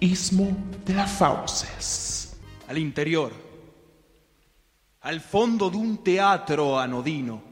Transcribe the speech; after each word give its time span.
De 0.00 0.94
las 0.94 1.10
Fauces. 1.12 2.34
al 2.68 2.78
interior, 2.78 3.32
al 5.02 5.20
fondo 5.20 5.68
de 5.68 5.76
un 5.76 6.02
teatro 6.02 6.78
anodino, 6.78 7.42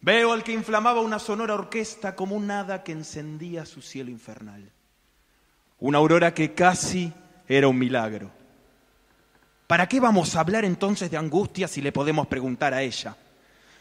veo 0.00 0.32
al 0.32 0.44
que 0.44 0.52
inflamaba 0.52 1.00
una 1.00 1.18
sonora 1.18 1.54
orquesta 1.54 2.14
como 2.14 2.36
un 2.36 2.48
hada 2.52 2.84
que 2.84 2.92
encendía 2.92 3.66
su 3.66 3.82
cielo 3.82 4.12
infernal. 4.12 4.70
Una 5.80 5.98
aurora 5.98 6.32
que 6.32 6.54
casi 6.54 7.12
era 7.48 7.66
un 7.66 7.80
milagro. 7.80 8.30
¿Para 9.66 9.88
qué 9.88 9.98
vamos 9.98 10.36
a 10.36 10.40
hablar 10.40 10.64
entonces 10.64 11.10
de 11.10 11.16
angustia 11.16 11.66
si 11.66 11.82
le 11.82 11.90
podemos 11.90 12.28
preguntar 12.28 12.74
a 12.74 12.82
ella? 12.82 13.16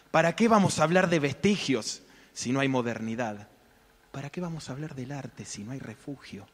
¿Para 0.09 0.35
qué 0.35 0.47
vamos 0.47 0.79
a 0.79 0.83
hablar 0.85 1.07
de 1.07 1.19
vestigios 1.19 2.01
si 2.33 2.51
no 2.51 2.61
hay 2.61 2.67
modernidad? 2.67 3.47
¿Para 4.11 4.31
qué 4.31 4.41
vamos 4.41 4.69
a 4.69 4.73
hablar 4.73 4.95
del 4.95 5.11
arte 5.11 5.45
si 5.45 5.63
no 5.63 5.71
hay 5.73 5.79
refugio? 5.79 6.47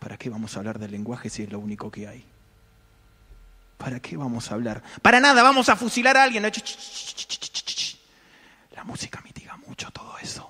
¿Para 0.00 0.16
qué 0.16 0.30
vamos 0.30 0.56
a 0.56 0.60
hablar 0.60 0.78
del 0.78 0.90
lenguaje 0.90 1.28
si 1.30 1.44
es 1.44 1.52
lo 1.52 1.60
único 1.60 1.90
que 1.90 2.08
hay? 2.08 2.24
¿Para 3.76 4.00
qué 4.00 4.16
vamos 4.16 4.50
a 4.50 4.54
hablar? 4.54 4.82
Para 5.02 5.20
nada, 5.20 5.42
vamos 5.42 5.68
a 5.68 5.76
fusilar 5.76 6.16
a 6.16 6.24
alguien. 6.24 6.42
La 6.42 6.50
música 8.84 9.20
mitiga 9.20 9.58
mucho 9.58 9.90
todo 9.90 10.16
eso. 10.18 10.49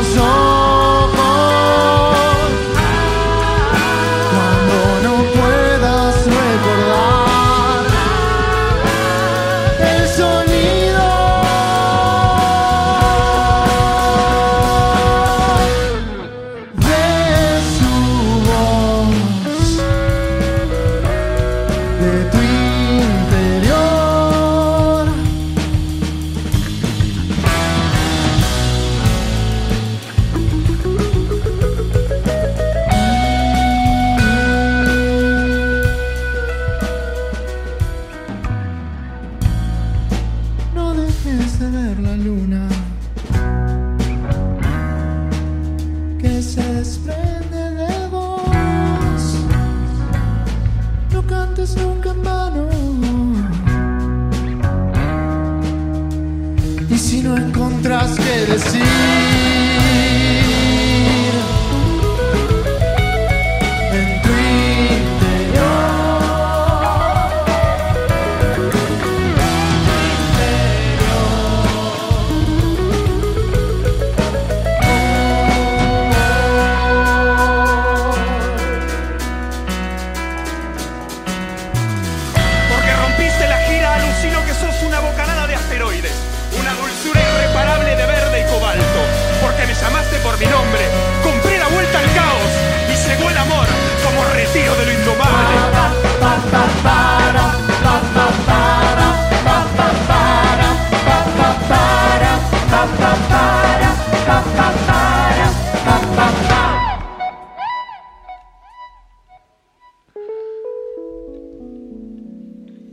Los 0.00 0.39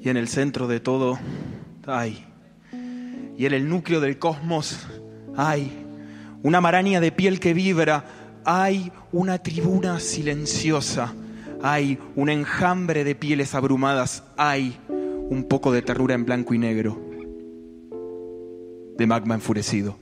Y 0.07 0.09
en 0.09 0.15
el 0.15 0.29
centro 0.29 0.69
de 0.69 0.79
todo 0.79 1.19
hay. 1.85 2.25
Y 3.37 3.45
en 3.45 3.51
el 3.51 3.67
núcleo 3.67 3.99
del 3.99 4.17
cosmos 4.17 4.87
hay 5.35 5.69
una 6.43 6.61
maraña 6.61 7.01
de 7.01 7.11
piel 7.11 7.41
que 7.41 7.53
vibra, 7.53 8.05
hay 8.45 8.89
una 9.11 9.39
tribuna 9.39 9.99
silenciosa, 9.99 11.13
hay 11.61 11.99
un 12.15 12.29
enjambre 12.29 13.03
de 13.03 13.15
pieles 13.15 13.53
abrumadas, 13.53 14.23
hay 14.37 14.77
un 14.87 15.45
poco 15.49 15.73
de 15.73 15.81
ternura 15.81 16.15
en 16.15 16.23
blanco 16.23 16.53
y 16.53 16.57
negro, 16.57 16.97
de 18.97 19.07
magma 19.07 19.35
enfurecido. 19.35 19.97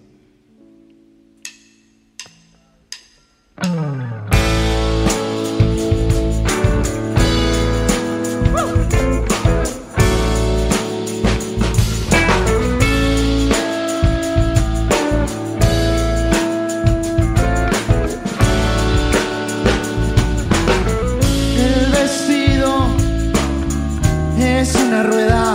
Una 24.96 25.04
rueda 25.04 25.55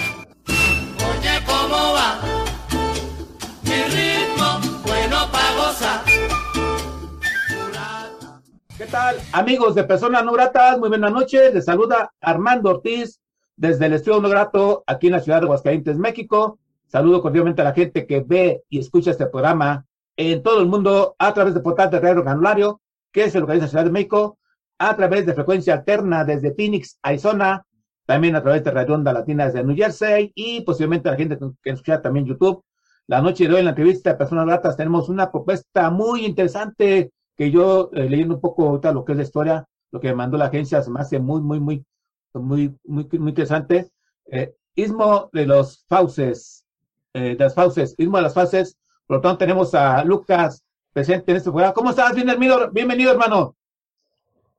Amigos 9.33 9.75
de 9.75 9.83
Personas 9.83 10.23
No 10.25 10.33
Gratas? 10.33 10.77
Muy 10.79 10.89
buenas 10.89 11.11
noches. 11.11 11.53
Les 11.53 11.65
saluda 11.65 12.11
Armando 12.21 12.69
Ortiz 12.69 13.21
desde 13.55 13.85
el 13.85 13.93
Estudio 13.93 14.21
No 14.21 14.29
Grato 14.29 14.83
aquí 14.87 15.07
en 15.07 15.13
la 15.13 15.19
ciudad 15.19 15.39
de 15.39 15.45
Aguascalientes, 15.45 15.97
México. 15.97 16.59
Saludo 16.87 17.21
cordialmente 17.21 17.61
a 17.61 17.65
la 17.65 17.73
gente 17.73 18.05
que 18.05 18.21
ve 18.21 18.63
y 18.69 18.79
escucha 18.79 19.11
este 19.11 19.27
programa 19.27 19.85
en 20.17 20.43
todo 20.43 20.59
el 20.59 20.67
mundo 20.67 21.15
a 21.17 21.33
través 21.33 21.53
de 21.53 21.61
portal 21.61 21.89
de 21.89 21.99
Radio 21.99 22.23
Granulario, 22.23 22.81
que 23.11 23.29
se 23.29 23.39
localiza 23.39 23.63
en 23.63 23.67
la 23.67 23.69
Ciudad 23.69 23.85
de 23.85 23.91
México, 23.91 24.37
a 24.77 24.95
través 24.95 25.25
de 25.25 25.33
frecuencia 25.33 25.75
alterna 25.75 26.25
desde 26.25 26.53
Phoenix, 26.53 26.97
Arizona, 27.01 27.65
también 28.05 28.35
a 28.35 28.41
través 28.41 28.63
de 28.63 28.71
Radio 28.71 28.95
Onda 28.95 29.13
Latina 29.13 29.45
desde 29.45 29.63
New 29.63 29.75
Jersey 29.75 30.31
y 30.35 30.61
posiblemente 30.61 31.07
a 31.07 31.13
la 31.13 31.17
gente 31.17 31.37
que 31.61 31.69
escucha 31.69 32.01
también 32.01 32.25
YouTube. 32.25 32.63
La 33.07 33.21
noche 33.21 33.47
de 33.47 33.53
hoy 33.53 33.59
en 33.59 33.65
la 33.65 33.71
entrevista 33.71 34.11
de 34.11 34.17
Personas 34.17 34.45
Gratas 34.45 34.75
tenemos 34.75 35.07
una 35.07 35.31
propuesta 35.31 35.89
muy 35.89 36.25
interesante 36.25 37.11
que 37.37 37.51
yo 37.51 37.89
eh, 37.93 38.09
leyendo 38.09 38.35
un 38.35 38.41
poco 38.41 38.67
ahorita 38.67 38.91
lo 38.91 39.05
que 39.05 39.13
es 39.13 39.17
la 39.17 39.23
historia, 39.23 39.65
lo 39.91 39.99
que 39.99 40.07
me 40.09 40.15
mandó 40.15 40.37
la 40.37 40.45
agencia, 40.45 40.81
se 40.81 40.91
me 40.91 40.99
hace 40.99 41.19
muy, 41.19 41.41
muy, 41.41 41.59
muy, 41.59 41.85
muy, 42.33 42.75
muy, 42.83 43.07
muy 43.11 43.29
interesante. 43.29 43.89
Eh, 44.25 44.53
Istmo 44.75 45.29
de 45.33 45.45
los 45.45 45.85
Fauces, 45.87 46.65
eh, 47.13 47.35
de 47.35 47.43
las 47.43 47.53
Fauces, 47.53 47.95
Istmo 47.97 48.17
de 48.17 48.23
las 48.23 48.33
Fauces, 48.33 48.77
por 49.05 49.17
lo 49.17 49.21
tanto 49.21 49.39
tenemos 49.39 49.75
a 49.75 50.03
Lucas 50.03 50.63
presente 50.93 51.31
en 51.31 51.37
este 51.37 51.49
programa. 51.49 51.73
¿Cómo 51.73 51.89
estás? 51.89 52.15
Bienvenido, 52.15 52.71
bienvenido 52.71 53.11
hermano. 53.11 53.55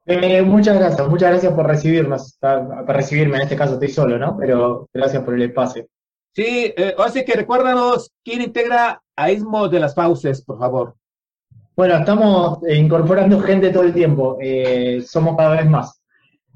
Eh, 0.04 0.42
muchas 0.42 0.78
gracias, 0.78 1.08
muchas 1.08 1.30
gracias 1.30 1.52
por 1.54 1.66
recibirnos, 1.66 2.36
por 2.40 2.94
recibirme, 2.94 3.36
en 3.36 3.42
este 3.42 3.56
caso 3.56 3.74
estoy 3.74 3.88
solo, 3.88 4.18
¿no? 4.18 4.36
Pero 4.36 4.88
gracias 4.92 5.22
por 5.22 5.34
el 5.34 5.42
espacio. 5.42 5.86
Sí, 6.34 6.74
eh, 6.76 6.94
así 6.98 7.24
que 7.24 7.34
recuérdanos 7.34 8.10
quién 8.24 8.42
integra 8.42 9.00
a 9.14 9.30
Istmo 9.30 9.68
de 9.68 9.78
las 9.78 9.94
Fauces, 9.94 10.42
por 10.42 10.58
favor. 10.58 10.96
Bueno, 11.74 11.96
estamos 11.96 12.58
eh, 12.68 12.76
incorporando 12.76 13.40
gente 13.40 13.70
todo 13.70 13.84
el 13.84 13.94
tiempo, 13.94 14.36
eh, 14.40 15.02
somos 15.06 15.36
cada 15.36 15.56
vez 15.56 15.68
más. 15.68 16.02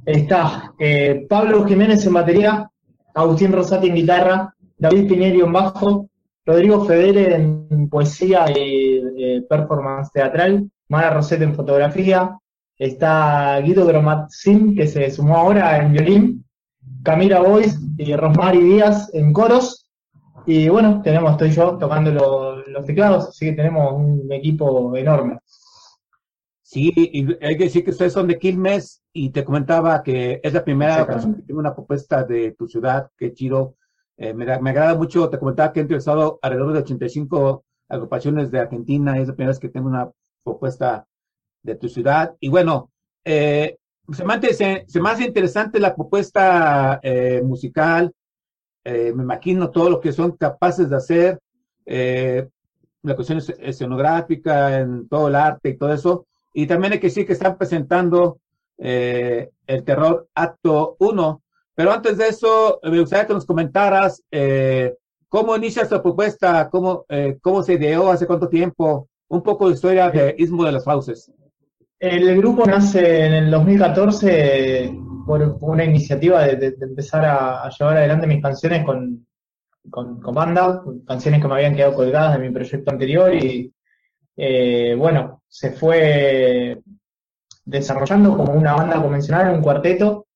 Está 0.04 0.72
eh, 0.78 1.26
Pablo 1.28 1.64
Jiménez 1.64 2.04
en 2.06 2.12
batería, 2.12 2.70
Agustín 3.14 3.52
Rosati 3.52 3.88
en 3.88 3.94
guitarra, 3.94 4.54
David 4.78 5.08
Piñeri 5.08 5.40
en 5.40 5.52
bajo, 5.52 6.08
Rodrigo 6.44 6.84
Federe 6.84 7.34
en 7.34 7.88
poesía 7.88 8.44
y 8.50 9.02
eh, 9.18 9.42
performance 9.48 10.10
teatral, 10.12 10.70
Mara 10.88 11.10
Rosete 11.10 11.44
en 11.44 11.54
fotografía, 11.54 12.36
está 12.78 13.58
Guido 13.60 13.86
Gromatzin, 13.86 14.76
que 14.76 14.86
se 14.86 15.10
sumó 15.10 15.38
ahora 15.38 15.78
en 15.78 15.92
violín, 15.92 16.44
Camila 17.02 17.40
Boys 17.40 17.80
y 17.96 18.14
Rosmary 18.14 18.60
Díaz 18.62 19.10
en 19.14 19.32
coros, 19.32 19.88
y 20.44 20.68
bueno, 20.68 21.00
tenemos, 21.02 21.32
estoy 21.32 21.50
yo 21.50 21.78
tocando 21.78 22.12
lo- 22.12 22.55
los 22.76 22.86
teclados, 22.86 23.28
así 23.28 23.46
que 23.46 23.52
tenemos 23.52 23.92
un 23.94 24.30
equipo 24.32 24.96
enorme. 24.96 25.38
Sí, 26.62 26.92
y 26.96 27.44
hay 27.44 27.56
que 27.56 27.64
decir 27.64 27.84
que 27.84 27.90
ustedes 27.92 28.12
son 28.12 28.26
de 28.26 28.38
Quilmes 28.38 29.02
y 29.12 29.30
te 29.30 29.44
comentaba 29.44 30.02
que 30.02 30.40
es 30.42 30.52
la 30.52 30.64
primera 30.64 31.02
ocasión 31.04 31.36
que 31.36 31.42
tengo 31.42 31.60
una 31.60 31.74
propuesta 31.74 32.24
de 32.24 32.52
tu 32.52 32.66
ciudad, 32.66 33.08
que 33.16 33.32
chido. 33.32 33.76
Eh, 34.18 34.32
me, 34.34 34.44
da- 34.46 34.58
me 34.58 34.70
agrada 34.70 34.94
mucho, 34.96 35.28
te 35.28 35.38
comentaba 35.38 35.72
que 35.72 35.80
he 35.80 35.82
entrevistado 35.82 36.38
alrededor 36.42 36.72
de 36.72 36.78
85 36.80 37.64
agrupaciones 37.88 38.50
de 38.50 38.58
Argentina, 38.60 39.16
es 39.18 39.28
la 39.28 39.34
primera 39.34 39.50
vez 39.50 39.60
que 39.60 39.68
tengo 39.68 39.88
una 39.88 40.10
propuesta 40.42 41.06
de 41.62 41.76
tu 41.76 41.88
ciudad. 41.88 42.34
Y 42.40 42.48
bueno, 42.48 42.90
eh, 43.24 43.76
se, 44.12 44.24
me 44.24 44.34
hace, 44.34 44.54
se, 44.54 44.84
se 44.88 45.00
me 45.00 45.10
hace 45.10 45.24
interesante 45.24 45.78
la 45.78 45.94
propuesta 45.94 46.98
eh, 47.02 47.42
musical, 47.44 48.12
eh, 48.84 49.12
me 49.14 49.22
imagino 49.22 49.70
todo 49.70 49.90
lo 49.90 50.00
que 50.00 50.12
son 50.12 50.32
capaces 50.36 50.90
de 50.90 50.96
hacer, 50.96 51.38
eh, 51.84 52.48
la 53.06 53.14
cuestión 53.14 53.38
es- 53.38 53.54
escenográfica, 53.58 54.78
en 54.78 55.08
todo 55.08 55.28
el 55.28 55.34
arte 55.36 55.70
y 55.70 55.76
todo 55.76 55.92
eso. 55.92 56.26
Y 56.52 56.66
también 56.66 56.92
hay 56.94 56.98
que 57.00 57.06
decir 57.08 57.26
que 57.26 57.32
están 57.34 57.56
presentando 57.56 58.38
eh, 58.78 59.50
el 59.66 59.84
terror 59.84 60.28
acto 60.34 60.96
1. 60.98 61.42
Pero 61.74 61.92
antes 61.92 62.16
de 62.18 62.28
eso, 62.28 62.78
me 62.82 63.00
gustaría 63.00 63.26
que 63.26 63.34
nos 63.34 63.46
comentaras 63.46 64.22
eh, 64.30 64.94
cómo 65.28 65.56
inicia 65.56 65.82
esta 65.82 66.02
propuesta, 66.02 66.68
cómo, 66.70 67.04
eh, 67.08 67.38
cómo 67.42 67.62
se 67.62 67.74
ideó, 67.74 68.10
hace 68.10 68.26
cuánto 68.26 68.48
tiempo, 68.48 69.08
un 69.28 69.42
poco 69.42 69.68
de 69.68 69.74
historia 69.74 70.10
de 70.10 70.34
Istmo 70.38 70.64
de 70.64 70.72
las 70.72 70.84
Fauces. 70.84 71.30
El 71.98 72.36
grupo 72.36 72.64
nace 72.66 73.26
en 73.26 73.32
el 73.34 73.50
2014 73.50 74.94
por 75.26 75.56
una 75.60 75.84
iniciativa 75.84 76.42
de, 76.44 76.56
de- 76.56 76.70
de 76.72 76.86
empezar 76.86 77.24
a, 77.24 77.64
a 77.64 77.70
llevar 77.70 77.96
adelante 77.96 78.26
mis 78.26 78.42
canciones 78.42 78.84
con, 78.84 79.26
con, 79.90 80.20
con 80.20 80.34
banda, 80.34 80.82
canciones 81.06 81.40
que 81.40 81.48
me 81.48 81.54
habían 81.54 81.74
quedado 81.74 81.94
colgadas 81.94 82.38
de 82.38 82.46
mi 82.46 82.52
proyecto 82.52 82.90
anterior 82.90 83.34
y 83.34 83.72
eh, 84.36 84.94
bueno, 84.98 85.42
se 85.48 85.72
fue 85.72 86.80
desarrollando 87.64 88.36
como 88.36 88.52
una 88.52 88.74
banda 88.74 89.02
convencional, 89.02 89.54
un 89.54 89.62
cuarteto, 89.62 90.26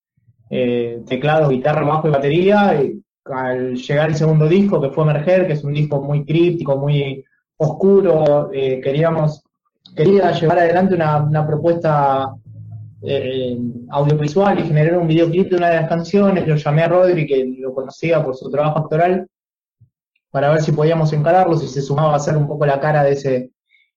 eh, 0.50 1.02
teclado, 1.06 1.48
guitarra, 1.48 1.82
bajo 1.82 2.08
y 2.08 2.10
batería. 2.10 2.82
Y 2.82 3.00
al 3.24 3.76
llegar 3.76 4.08
el 4.08 4.16
segundo 4.16 4.48
disco, 4.48 4.80
que 4.80 4.90
fue 4.90 5.04
Emerger, 5.04 5.46
que 5.46 5.52
es 5.54 5.64
un 5.64 5.72
disco 5.72 6.02
muy 6.02 6.24
críptico, 6.24 6.76
muy 6.76 7.24
oscuro, 7.56 8.50
eh, 8.52 8.80
queríamos, 8.82 9.44
quería 9.94 10.32
llevar 10.32 10.58
adelante 10.58 10.94
una, 10.94 11.46
propuesta 11.46 12.34
eh, 13.02 13.58
audiovisual 13.90 14.58
y 14.58 14.64
generar 14.64 14.98
un 14.98 15.06
videoclip 15.06 15.50
de 15.50 15.56
una 15.56 15.70
de 15.70 15.76
las 15.76 15.88
canciones. 15.88 16.48
Lo 16.48 16.56
llamé 16.56 16.82
a 16.82 16.88
Rodri, 16.88 17.26
que 17.26 17.54
lo 17.58 17.72
conocía 17.72 18.24
por 18.24 18.34
su 18.34 18.50
trabajo 18.50 18.80
actoral, 18.80 19.28
para 20.30 20.50
ver 20.50 20.62
si 20.62 20.72
podíamos 20.72 21.12
encararlo, 21.12 21.56
si 21.56 21.68
se 21.68 21.82
sumaba 21.82 22.12
a 22.14 22.16
hacer 22.16 22.36
un 22.36 22.46
poco 22.48 22.66
la 22.66 22.80
cara 22.80 23.02
de 23.04 23.12
ese 23.12 23.50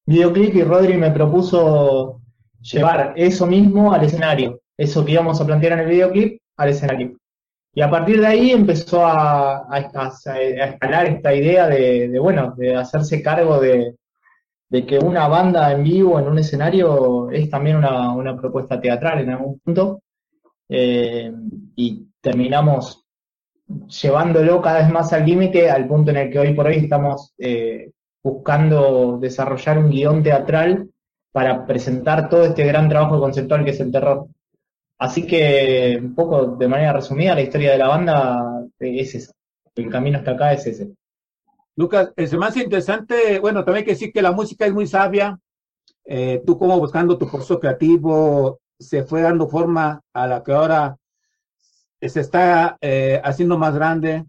videoclip. 0.05 0.55
Y 0.55 0.63
Rodri 0.63 0.97
me 0.97 1.11
propuso 1.11 2.21
llevar 2.61 3.13
eso 3.17 3.45
mismo 3.47 3.93
al 3.93 4.03
escenario, 4.05 4.61
eso 4.77 5.05
que 5.05 5.13
íbamos 5.13 5.39
a 5.41 5.45
plantear 5.45 5.73
en 5.73 5.79
el 5.81 5.87
videoclip 5.89 6.39
al 6.57 6.69
escenario. 6.69 7.17
Y 7.75 7.81
a 7.81 7.89
partir 7.89 8.21
de 8.21 8.27
ahí 8.27 8.51
empezó 8.51 9.05
a, 9.05 9.57
a- 9.59 9.91
a- 9.95 10.39
escalar 10.41 11.07
esta 11.07 11.33
idea 11.35 11.67
de, 11.67 12.09
de, 12.09 12.19
bueno, 12.19 12.53
de 12.57 12.75
hacerse 12.75 13.21
cargo 13.23 13.59
de, 13.59 13.95
de 14.69 14.85
que 14.85 14.97
una 14.99 15.27
banda 15.27 15.71
en 15.71 15.83
vivo 15.83 16.19
en 16.19 16.27
un 16.27 16.39
escenario 16.39 17.29
es 17.31 17.49
también 17.49 17.77
una, 17.77 18.11
una 18.13 18.35
propuesta 18.37 18.79
teatral 18.81 19.19
en 19.21 19.29
algún 19.31 19.59
punto. 19.59 20.01
Eh, 20.69 21.31
y 21.75 22.07
terminamos 22.21 23.02
llevándolo 23.67 24.62
cada 24.62 24.79
vez 24.79 24.89
más 24.89 25.13
al 25.13 25.25
límite, 25.25 25.70
al 25.70 25.88
punto 25.88 26.12
en 26.12 26.17
el 26.17 26.32
que 26.32 26.39
hoy 26.39 26.53
por 26.53 26.67
hoy 26.67 26.75
estamos 26.75 27.34
eh, 27.38 27.91
buscando 28.24 29.17
desarrollar 29.20 29.77
un 29.77 29.89
guion 29.89 30.24
teatral 30.24 30.89
para 31.32 31.65
presentar 31.65 32.29
todo 32.29 32.46
este 32.46 32.65
gran 32.65 32.88
trabajo 32.89 33.20
conceptual 33.20 33.65
que 33.65 33.72
es 33.72 33.79
el 33.79 33.91
terror. 33.91 34.27
Así 35.00 35.25
que, 35.25 36.00
un 36.01 36.15
poco 36.15 36.46
de 36.46 36.67
manera 36.67 36.93
resumida, 36.93 37.36
la 37.36 37.41
historia 37.41 37.72
de 37.72 37.77
la 37.77 37.88
banda 37.88 38.63
es 38.79 39.15
esa. 39.15 39.34
El 39.75 39.89
camino 39.89 40.20
hasta 40.20 40.32
acá 40.32 40.53
es 40.53 40.65
ese. 40.67 40.93
Lucas, 41.75 42.13
es 42.15 42.34
más 42.36 42.55
interesante, 42.55 43.39
bueno, 43.39 43.65
también 43.65 43.82
hay 43.82 43.86
que 43.86 43.91
decir 43.91 44.13
que 44.13 44.22
la 44.22 44.32
música 44.32 44.65
es 44.65 44.74
muy 44.74 44.86
sabia. 44.86 45.39
Eh, 46.05 46.41
tú 46.46 46.58
como 46.60 46.79
buscando 46.79 47.17
tu 47.17 47.27
proceso 47.27 47.60
creativo, 47.60 48.60
se 48.79 49.03
fue 49.03 49.22
dando 49.22 49.48
forma 49.48 50.01
a 50.13 50.27
la 50.27 50.43
que 50.43 50.51
ahora 50.51 50.96
se 52.10 52.19
está 52.19 52.77
eh, 52.81 53.22
haciendo 53.24 53.57
más 53.57 53.75
grande 53.75 54.25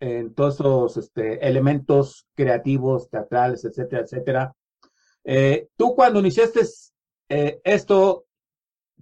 en 0.00 0.34
todos 0.34 0.54
esos 0.54 0.96
este, 0.96 1.46
elementos 1.46 2.26
creativos, 2.34 3.08
teatrales, 3.10 3.64
etcétera, 3.64 4.02
etcétera. 4.02 4.54
Eh, 5.24 5.68
tú 5.76 5.94
cuando 5.94 6.20
iniciaste 6.20 6.60
eh, 7.28 7.60
esto, 7.64 8.24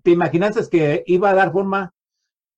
¿te 0.03 0.11
imaginaste 0.11 0.69
que 0.71 1.05
iba 1.07 1.31
a 1.31 1.35
dar 1.35 1.53
forma 1.53 1.93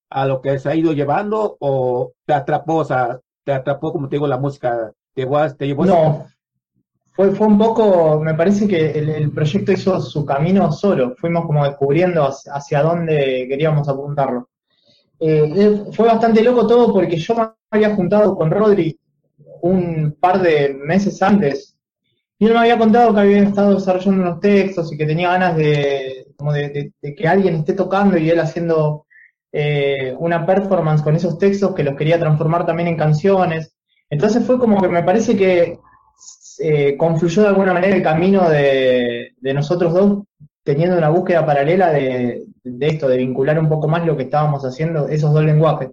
a 0.09 0.25
lo 0.25 0.41
que 0.41 0.57
se 0.57 0.69
ha 0.69 0.75
ido 0.75 0.93
llevando 0.93 1.57
o 1.59 2.13
te 2.25 2.33
atrapó, 2.33 2.77
o 2.77 2.85
sea, 2.85 3.19
te 3.43 3.51
atrapó, 3.51 3.91
como 3.91 4.07
te 4.07 4.15
digo, 4.15 4.27
la 4.27 4.37
música? 4.37 4.91
¿Te 5.13 5.21
llevó, 5.21 5.55
te 5.55 5.67
No, 5.75 6.25
fue, 7.11 7.31
fue 7.31 7.47
un 7.47 7.57
poco, 7.57 8.19
me 8.21 8.33
parece 8.33 8.67
que 8.67 8.91
el, 8.91 9.09
el 9.09 9.31
proyecto 9.31 9.73
hizo 9.73 9.99
su 9.99 10.25
camino 10.25 10.71
solo, 10.71 11.15
fuimos 11.17 11.45
como 11.45 11.65
descubriendo 11.65 12.23
hacia, 12.23 12.53
hacia 12.53 12.81
dónde 12.81 13.45
queríamos 13.49 13.89
apuntarlo. 13.89 14.49
Eh, 15.19 15.83
fue 15.91 16.07
bastante 16.07 16.41
loco 16.43 16.65
todo 16.65 16.93
porque 16.93 17.17
yo 17.17 17.35
me 17.35 17.49
había 17.71 17.95
juntado 17.95 18.35
con 18.35 18.51
Rodri 18.51 18.97
un 19.61 20.15
par 20.19 20.41
de 20.41 20.73
meses 20.73 21.21
antes 21.21 21.77
y 22.37 22.45
él 22.45 22.53
me 22.53 22.59
había 22.59 22.77
contado 22.77 23.13
que 23.13 23.19
había 23.19 23.43
estado 23.43 23.75
desarrollando 23.75 24.23
unos 24.23 24.39
textos 24.39 24.93
y 24.93 24.97
que 24.97 25.05
tenía 25.05 25.31
ganas 25.31 25.57
de 25.57 26.25
que 27.17 27.27
alguien 27.27 27.55
esté 27.55 27.73
tocando 27.73 28.17
y 28.17 28.29
él 28.29 28.39
haciendo 28.39 29.05
eh, 29.51 30.15
una 30.19 30.45
performance 30.45 31.01
con 31.01 31.15
esos 31.15 31.37
textos 31.37 31.73
que 31.73 31.83
los 31.83 31.95
quería 31.95 32.19
transformar 32.19 32.65
también 32.65 32.89
en 32.89 32.97
canciones. 32.97 33.75
Entonces 34.09 34.45
fue 34.45 34.59
como 34.59 34.81
que 34.81 34.87
me 34.87 35.03
parece 35.03 35.35
que 35.35 35.79
eh, 36.59 36.97
confluyó 36.97 37.41
de 37.41 37.47
alguna 37.49 37.73
manera 37.73 37.95
el 37.95 38.03
camino 38.03 38.49
de, 38.49 39.33
de 39.37 39.53
nosotros 39.53 39.93
dos 39.93 40.23
teniendo 40.63 40.97
una 40.97 41.09
búsqueda 41.09 41.45
paralela 41.45 41.91
de, 41.91 42.45
esto, 42.81 43.07
de 43.07 43.17
vincular 43.17 43.59
un 43.59 43.69
poco 43.69 43.87
más 43.87 44.05
lo 44.05 44.15
que 44.17 44.23
estábamos 44.23 44.63
haciendo, 44.63 45.07
esos 45.07 45.33
dos 45.33 45.43
lenguajes. 45.43 45.89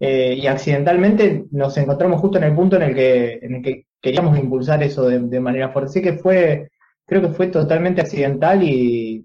Eh, 0.00 0.34
y 0.40 0.46
accidentalmente 0.46 1.46
nos 1.52 1.76
encontramos 1.76 2.20
justo 2.20 2.38
en 2.38 2.44
el 2.44 2.54
punto 2.54 2.76
en 2.76 2.82
el 2.82 2.94
que, 2.94 3.38
en 3.42 3.54
el 3.56 3.62
que 3.62 3.86
queríamos 4.00 4.38
impulsar 4.38 4.82
eso 4.82 5.08
de, 5.08 5.18
de 5.20 5.40
manera 5.40 5.70
fuerte. 5.70 5.90
Así 5.90 6.02
que 6.02 6.14
fue, 6.14 6.70
creo 7.06 7.22
que 7.22 7.28
fue 7.28 7.46
totalmente 7.48 8.00
accidental 8.00 8.62
y, 8.62 9.24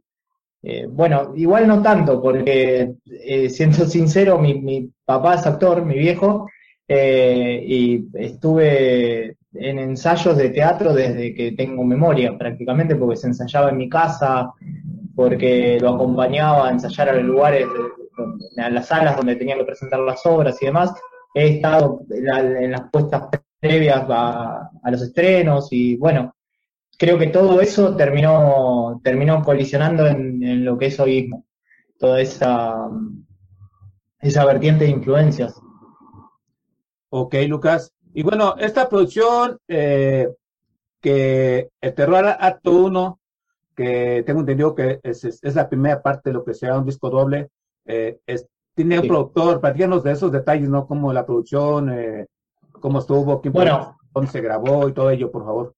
eh, 0.61 0.87
bueno, 0.89 1.33
igual 1.35 1.67
no 1.67 1.81
tanto, 1.81 2.21
porque 2.21 2.93
eh, 3.05 3.49
siendo 3.49 3.85
sincero, 3.85 4.37
mi, 4.39 4.55
mi 4.61 4.91
papá 5.05 5.35
es 5.35 5.45
actor, 5.45 5.85
mi 5.85 5.97
viejo, 5.97 6.49
eh, 6.87 7.63
y 7.65 8.05
estuve 8.15 9.37
en 9.53 9.79
ensayos 9.79 10.37
de 10.37 10.49
teatro 10.49 10.93
desde 10.93 11.33
que 11.33 11.53
tengo 11.53 11.83
memoria 11.83 12.37
prácticamente, 12.37 12.95
porque 12.95 13.17
se 13.17 13.27
ensayaba 13.27 13.69
en 13.69 13.77
mi 13.77 13.89
casa, 13.89 14.51
porque 15.15 15.79
lo 15.81 15.95
acompañaba 15.95 16.67
a 16.67 16.71
ensayar 16.71 17.09
a 17.09 17.13
los 17.13 17.23
lugares, 17.23 17.65
a 18.57 18.69
las 18.69 18.87
salas 18.87 19.17
donde 19.17 19.35
tenía 19.35 19.57
que 19.57 19.63
presentar 19.65 19.99
las 19.99 20.25
obras 20.25 20.61
y 20.61 20.65
demás. 20.67 20.93
He 21.33 21.55
estado 21.55 22.01
en, 22.09 22.25
la- 22.25 22.39
en 22.63 22.71
las 22.71 22.89
puestas 22.91 23.29
previas 23.59 24.05
a, 24.09 24.69
los 24.91 25.01
estrenos 25.01 25.67
y 25.71 25.95
bueno, 25.97 26.33
creo 26.97 27.17
que 27.17 27.27
todo 27.27 27.61
eso 27.61 27.95
terminó, 27.95 29.01
terminó 29.03 29.43
colisionando 29.43 30.07
en, 30.07 30.43
en 30.43 30.65
lo 30.65 30.77
que 30.77 30.87
es 30.87 30.99
hoy 30.99 31.21
mismo. 31.23 31.45
Toda 31.99 32.21
esa, 32.21 32.89
esa 34.21 34.45
vertiente 34.45 34.85
de 34.85 34.91
influencias. 34.91 35.59
Ok, 37.11 37.35
Lucas. 37.47 37.93
Y 38.19 38.21
bueno, 38.21 38.55
esta 38.59 38.89
producción 38.89 39.57
eh, 39.69 40.27
que 41.01 41.69
el 41.79 41.93
Terror 41.93 42.25
Acto 42.37 42.71
1, 42.73 43.17
que 43.73 44.23
tengo 44.25 44.41
entendido 44.41 44.75
que 44.75 44.99
es, 45.03 45.23
es- 45.23 45.41
es 45.41 45.55
la 45.55 45.69
primera 45.69 46.01
parte 46.01 46.29
de 46.29 46.33
lo 46.33 46.43
que 46.43 46.53
será 46.53 46.77
un 46.77 46.85
disco 46.85 47.09
doble, 47.09 47.47
eh, 47.85 48.19
es- 48.27 48.45
tiene 48.75 48.97
un 48.97 49.03
Sí. 49.03 49.07
productor, 49.07 49.61
platícanos 49.61 50.03
de 50.03 50.11
esos 50.11 50.33
detalles, 50.33 50.67
¿no? 50.67 50.85
Como 50.85 51.13
la 51.13 51.25
producción, 51.25 51.91
eh, 51.97 52.25
cómo 52.81 52.99
estuvo, 52.99 53.39
quién 53.39 53.53
Bueno. 53.53 53.97
dónde 54.13 54.29
se 54.29 54.41
grabó 54.41 54.89
y 54.89 54.93
todo 54.93 55.09
ello, 55.11 55.31
por 55.31 55.45
favor. 55.45 55.73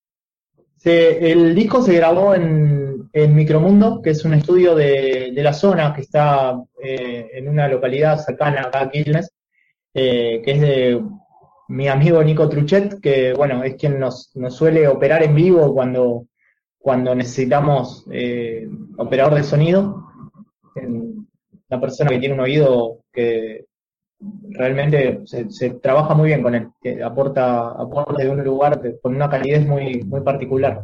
Se- 0.78 1.32
el 1.32 1.54
disco 1.54 1.84
se 1.84 1.94
grabó 1.94 2.34
en, 2.34 3.08
en 3.14 3.36
Micromundo, 3.36 4.02
que 4.02 4.10
es 4.10 4.26
un 4.26 4.34
estudio 4.34 4.74
de, 4.74 5.32
de 5.32 5.44
la 5.44 5.54
zona 5.54 5.94
que 5.94 6.02
está 6.02 6.60
eh, 6.84 7.30
en 7.34 7.48
una 7.48 7.68
localidad 7.68 8.18
cercana 8.18 8.62
acá 8.62 8.82
a 8.82 8.90
Quilmes, 8.90 9.30
eh, 9.94 10.42
que 10.44 10.52
es 10.54 10.60
de 10.62 11.02
mi 11.72 11.88
amigo 11.88 12.24
Nico 12.24 12.50
Truchet, 12.50 13.00
que 13.02 13.34
bueno, 13.34 13.64
es 13.64 13.76
quien 13.76 14.00
nos, 14.00 14.32
nos 14.36 14.56
suele 14.56 14.88
operar 14.88 15.24
en 15.24 15.36
vivo 15.36 15.74
cuando, 15.74 16.28
cuando 16.80 17.16
necesitamos 17.16 18.06
eh, 18.12 18.68
operador 18.98 19.36
de 19.36 19.44
sonido. 19.44 20.06
Una 21.70 21.80
persona 21.82 22.10
que 22.12 22.20
tiene 22.20 22.34
un 22.36 22.42
oído 22.42 23.00
que 23.14 23.66
realmente 24.50 25.22
se, 25.26 25.72
trabaja 25.82 26.14
muy 26.16 26.28
bien 26.30 26.44
con 26.44 26.56
él, 26.56 26.70
que 26.82 27.04
aporta, 27.04 27.70
aporta 27.72 28.24
de 28.24 28.30
un 28.30 28.44
lugar 28.44 28.82
con 29.02 29.16
una 29.16 29.30
calidez 29.30 29.66
muy, 29.68 30.04
muy 30.04 30.22
particular. 30.22 30.84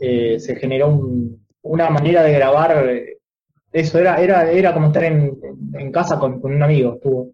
Eh, 0.00 0.38
se 0.40 0.56
generó 0.56 0.88
un- 0.90 1.46
una 1.62 1.90
manera 1.90 2.22
de 2.22 2.32
grabar, 2.34 2.86
eso 3.72 3.98
era, 3.98 4.16
era, 4.22 4.50
era 4.50 4.72
como 4.74 4.88
estar 4.88 5.04
en, 5.04 5.38
en 5.74 5.92
casa 5.92 6.18
con, 6.18 6.40
con 6.40 6.54
un 6.54 6.62
amigo, 6.62 6.94
estuvo, 6.94 7.32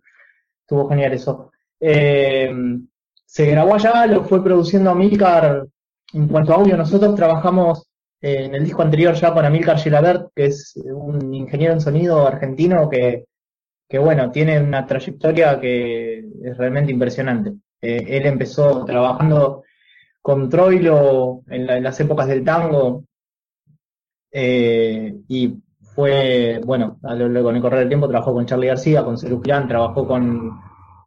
estuvo 0.62 0.88
genial 0.88 1.12
eso. 1.14 1.52
Eh, 1.86 2.50
se 3.26 3.46
grabó 3.46 3.74
allá, 3.74 4.06
lo 4.06 4.24
fue 4.24 4.42
produciendo 4.42 4.90
Amilcar. 4.90 5.66
En 6.14 6.28
cuanto 6.28 6.52
a 6.52 6.56
audio, 6.56 6.76
nosotros 6.76 7.14
trabajamos 7.14 7.86
eh, 8.22 8.44
en 8.46 8.54
el 8.54 8.64
disco 8.64 8.82
anterior 8.82 9.14
ya 9.14 9.34
con 9.34 9.44
Amilcar 9.44 9.78
Gilabert, 9.78 10.28
que 10.34 10.46
es 10.46 10.74
un 10.84 11.34
ingeniero 11.34 11.74
en 11.74 11.80
sonido 11.80 12.26
argentino 12.26 12.88
que, 12.88 13.26
que 13.88 13.98
bueno, 13.98 14.30
tiene 14.30 14.60
una 14.60 14.86
trayectoria 14.86 15.60
que 15.60 16.20
es 16.42 16.56
realmente 16.56 16.92
impresionante. 16.92 17.52
Eh, 17.82 18.06
él 18.16 18.26
empezó 18.26 18.84
trabajando 18.84 19.62
con 20.22 20.48
Troilo 20.48 21.42
en, 21.48 21.66
la- 21.66 21.76
en 21.76 21.82
las 21.84 22.00
épocas 22.00 22.26
del 22.28 22.44
tango 22.44 23.04
y 25.28 25.54
fue, 25.94 26.60
bueno, 26.64 26.98
con 27.00 27.56
el 27.56 27.62
correr 27.62 27.80
del 27.80 27.88
tiempo 27.88 28.08
trabajó 28.08 28.32
con 28.34 28.46
Charlie 28.46 28.66
García, 28.68 29.04
con 29.04 29.16
Girán, 29.18 29.68
trabajó 29.68 30.06
con, 30.06 30.50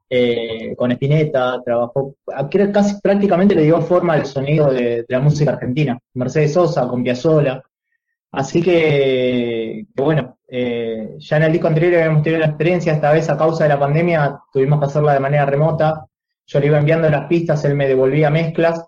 eh, 0.09 0.75
con 0.77 0.91
Spinetta, 0.91 1.61
trabajó, 1.63 2.15
a- 2.33 2.49
creo 2.49 2.71
casi 2.71 2.99
prácticamente 3.01 3.55
le 3.55 3.63
dio 3.63 3.81
forma 3.81 4.13
al 4.13 4.25
sonido 4.25 4.71
de, 4.71 5.05
la 5.07 5.19
música 5.19 5.51
argentina. 5.51 5.97
Mercedes 6.13 6.53
Sosa, 6.53 6.87
con 6.87 7.03
Piazzolla. 7.03 7.61
Así 8.31 8.61
que, 8.61 9.85
bueno, 9.95 10.37
eh, 10.47 11.15
ya 11.17 11.37
en 11.37 11.43
el 11.43 11.51
disco 11.51 11.67
anterior 11.67 11.95
habíamos 11.95 12.23
tenido 12.23 12.41
la 12.41 12.47
experiencia, 12.47 12.93
esta 12.93 13.11
vez 13.11 13.29
a 13.29 13.37
causa 13.37 13.63
de 13.63 13.69
la 13.69 13.79
pandemia 13.79 14.39
tuvimos 14.51 14.79
que 14.79 14.85
hacerla 14.85 15.13
de 15.13 15.19
manera 15.19 15.45
remota. 15.45 16.05
Yo 16.45 16.59
le 16.59 16.67
iba 16.67 16.77
enviando 16.77 17.09
las 17.09 17.27
pistas, 17.27 17.63
él 17.65 17.75
me 17.75 17.87
devolvía 17.87 18.29
mezclas. 18.29 18.85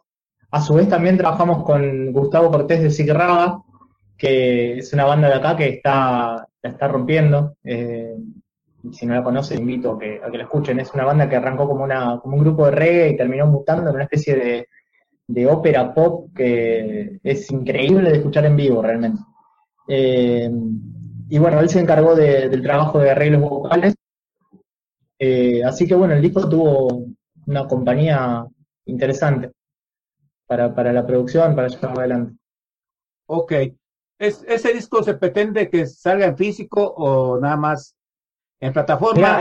A 0.52 0.62
su 0.62 0.74
vez 0.74 0.88
también 0.90 1.18
trabajamos 1.18 1.64
con 1.64 2.12
Gustavo 2.12 2.52
Cortés 2.52 2.82
de 2.82 2.92
Sig 2.92 3.10
Raga, 3.12 3.62
que 4.18 4.80
es 4.80 4.94
una 4.94 5.06
banda 5.06 5.30
de 5.30 5.36
acá 5.36 5.56
que 5.56 5.70
está, 5.70 6.48
la 6.62 6.70
está 6.70 6.88
rompiendo. 6.88 7.56
Eh, 7.63 8.15
si 8.92 9.06
no 9.06 9.13
la 9.15 9.24
conocen, 9.24 9.60
invito 9.60 9.94
a 9.94 10.00
que, 10.00 10.22
a 10.24 10.30
que 10.32 10.38
la 10.38 10.44
escuchen. 10.44 10.80
Es 10.80 10.94
una 10.94 11.06
banda 11.06 11.30
que 11.30 11.36
arrancó 11.36 11.68
como, 11.68 11.84
una, 11.84 12.20
como 12.22 12.36
un 12.38 12.44
grupo 12.44 12.65
de 12.65 12.72
reggae 12.72 13.10
y 13.10 13.18
terminó 13.18 13.46
mutando 13.48 13.89
en 13.89 13.96
una 13.96 14.04
especie 14.06 14.36
de, 14.36 14.68
de 15.28 15.48
ópera 15.48 15.94
pop 15.94 16.30
que 16.36 17.20
es 17.24 17.52
increíble 17.52 18.10
de 18.12 18.18
escuchar 18.18 18.46
en 18.46 18.56
vivo 18.56 18.82
realmente. 18.82 19.22
Eh, 19.88 20.50
y 21.30 21.38
bueno, 21.38 21.60
él 21.60 21.70
se 21.70 21.80
encargó 21.80 22.15
de- 22.15 22.50
del 22.50 22.62
trabajo 22.63 23.00
de 23.00 23.12
arreglos 23.12 23.42
vocales. 23.42 23.96
Eh, 25.20 25.63
así 25.63 25.88
que 25.88 25.96
bueno, 25.96 26.13
el 26.13 26.22
disco 26.22 26.48
tuvo 26.48 27.06
una 27.48 27.68
compañía 27.68 28.46
interesante 28.86 29.52
para, 30.48 30.74
para 30.74 30.94
la 30.94 31.06
producción, 31.06 31.56
para 31.56 31.68
llevarlo 31.68 32.00
adelante. 32.00 32.36
Ok. 33.28 33.54
¿Es, 34.18 34.44
¿Ese 34.48 34.74
disco 34.74 35.04
se 35.04 35.13
pretende 35.13 35.70
que 35.70 35.86
salga 35.86 36.26
en 36.28 36.38
físico 36.38 36.94
o 36.98 37.39
nada 37.39 37.56
más 37.58 37.96
en 38.60 38.74
plataforma? 38.74 39.39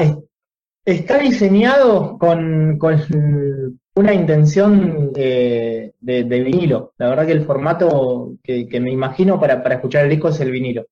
Está 0.84 1.18
diseñado 1.18 2.16
con, 2.18 2.78
con 2.78 2.98
una 3.94 4.14
intención 4.14 5.12
de, 5.12 5.94
de- 6.00 6.22
vinilo. 6.42 6.94
La 6.98 7.08
verdad 7.10 7.26
que 7.26 7.32
el 7.32 7.44
formato 7.44 8.34
que, 8.42 8.66
que 8.68 8.80
me 8.80 8.90
imagino 8.92 9.38
para, 9.38 9.62
para 9.62 9.76
escuchar 9.76 10.04
el 10.04 10.10
disco 10.10 10.28
es 10.28 10.40
el 10.40 10.50
vinilo. 10.50 10.86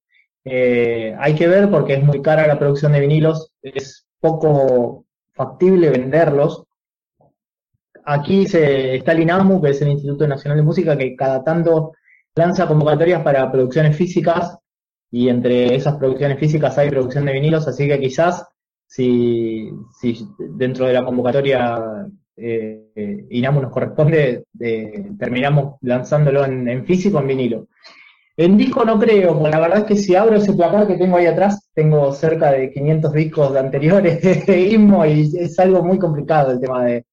Eh, 0.44 1.14
hay 1.18 1.34
que 1.34 1.48
ver 1.48 1.70
porque 1.70 1.94
es 1.94 2.04
muy 2.04 2.20
cara 2.22 2.46
la 2.46 2.58
producción 2.58 2.92
de 2.92 3.00
vinilos, 3.00 3.52
es 3.62 4.06
poco 4.20 5.06
factible 5.34 5.90
venderlos. 5.90 6.64
Aquí 8.04 8.46
se, 8.46 8.96
está 8.96 9.12
el 9.12 9.20
INAMU, 9.22 9.60
que 9.60 9.70
es 9.70 9.82
el 9.82 9.88
Instituto 9.88 10.26
Nacional 10.28 10.58
de 10.58 10.64
Música, 10.64 10.96
que 10.96 11.16
cada 11.16 11.42
tanto 11.42 11.92
lanza 12.34 12.68
convocatorias 12.68 13.22
para 13.22 13.50
producciones 13.50 13.96
físicas 13.96 14.58
y 15.16 15.30
entre 15.30 15.74
esas 15.74 15.96
producciones 15.96 16.38
físicas 16.38 16.76
hay 16.76 16.90
producción 16.90 17.24
de 17.24 17.32
vinilos, 17.32 17.66
así 17.66 17.88
que 17.88 17.98
quizás 17.98 18.46
si, 18.86 19.70
dentro 20.36 20.86
de 20.86 20.92
la 20.92 21.06
convocatoria 21.06 22.06
eh, 22.36 22.90
eh, 22.94 23.26
INAMU 23.30 23.62
nos 23.62 23.72
corresponde, 23.72 24.44
eh, 24.60 25.10
terminamos 25.18 25.76
lanzándolo 25.80 26.44
en, 26.44 26.68
en 26.68 26.84
físico 26.84 27.18
en 27.18 27.28
vinilo. 27.28 27.68
En 28.36 28.58
disco 28.58 28.84
no 28.84 28.98
creo, 28.98 29.38
porque 29.38 29.52
la 29.52 29.60
verdad 29.60 29.78
es 29.78 29.84
que 29.84 29.96
si 29.96 30.14
abro 30.14 30.36
ese 30.36 30.52
placar 30.52 30.86
que 30.86 30.98
tengo 30.98 31.16
ahí 31.16 31.24
atrás, 31.24 31.70
tengo 31.72 32.12
cerca 32.12 32.52
de 32.52 32.70
500 32.70 33.12
discos 33.14 33.54
de 33.54 33.60
anteriores 33.60 34.46
de 34.46 34.60
ISMO 34.60 35.06
y 35.06 35.34
es 35.38 35.58
algo 35.58 35.82
muy 35.82 35.98
complicado 35.98 36.50
el 36.50 36.60
tema 36.60 36.84
de, 36.84 37.06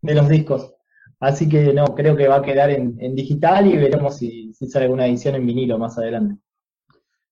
los 0.00 0.26
discos. 0.26 0.72
Así 1.20 1.46
que 1.50 1.74
no, 1.74 1.84
creo 1.94 2.16
que 2.16 2.28
va 2.28 2.36
a 2.36 2.42
quedar 2.42 2.70
en, 2.70 3.14
digital 3.14 3.66
y 3.66 3.76
veremos 3.76 4.16
si 4.16 4.54
sale 4.54 4.86
alguna 4.86 5.06
edición 5.06 5.34
en 5.34 5.46
vinilo 5.46 5.78
más 5.78 5.98
adelante. 5.98 6.36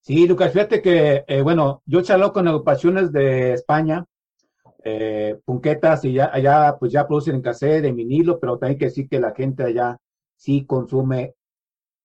Sí, 0.00 0.26
Lucas, 0.26 0.52
fíjate 0.52 0.80
que, 0.80 1.24
eh, 1.26 1.42
bueno, 1.42 1.82
yo 1.84 2.00
charlo 2.00 2.32
con 2.32 2.48
agrupaciones 2.48 3.12
de 3.12 3.52
España, 3.52 4.06
eh, 4.82 5.38
punquetas, 5.44 6.04
y 6.06 6.14
ya, 6.14 6.30
allá 6.32 6.76
pues 6.78 6.90
ya 6.90 7.06
producen 7.06 7.36
en 7.36 7.42
cassette, 7.42 7.84
en 7.84 7.96
vinilo, 7.96 8.40
pero 8.40 8.58
también 8.58 8.76
hay 8.76 8.78
que 8.78 8.86
decir 8.86 9.08
que 9.08 9.20
la 9.20 9.34
gente 9.34 9.62
allá 9.62 9.98
sí 10.36 10.64
consume 10.64 11.34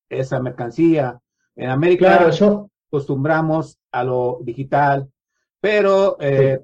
esa 0.10 0.42
mercancía. 0.42 1.20
En 1.56 1.70
América 1.70 2.18
Claro, 2.18 2.32
yo, 2.32 2.70
acostumbramos 2.90 3.80
a 3.92 4.04
lo 4.04 4.40
digital, 4.42 5.10
pero 5.62 6.18
eh, 6.20 6.60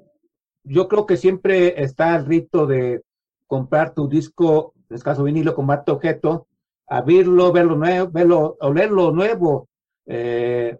yo 0.64 0.86
creo 0.86 1.06
que 1.06 1.16
siempre 1.16 1.82
está 1.82 2.14
el 2.14 2.26
rito 2.26 2.66
de 2.66 3.02
comprar 3.46 3.94
tu 3.94 4.06
disco, 4.06 4.74
en 4.90 4.96
este 4.96 5.04
caso 5.04 5.24
vinilo, 5.24 5.54
comprar 5.54 5.84
tu 5.84 5.92
objeto, 5.92 6.46
abrirlo, 6.86 7.52
verlo 7.52 7.74
nuevo, 7.76 8.10
verlo, 8.10 8.56
olerlo 8.60 9.12
nuevo, 9.12 9.68
eh, 10.04 10.78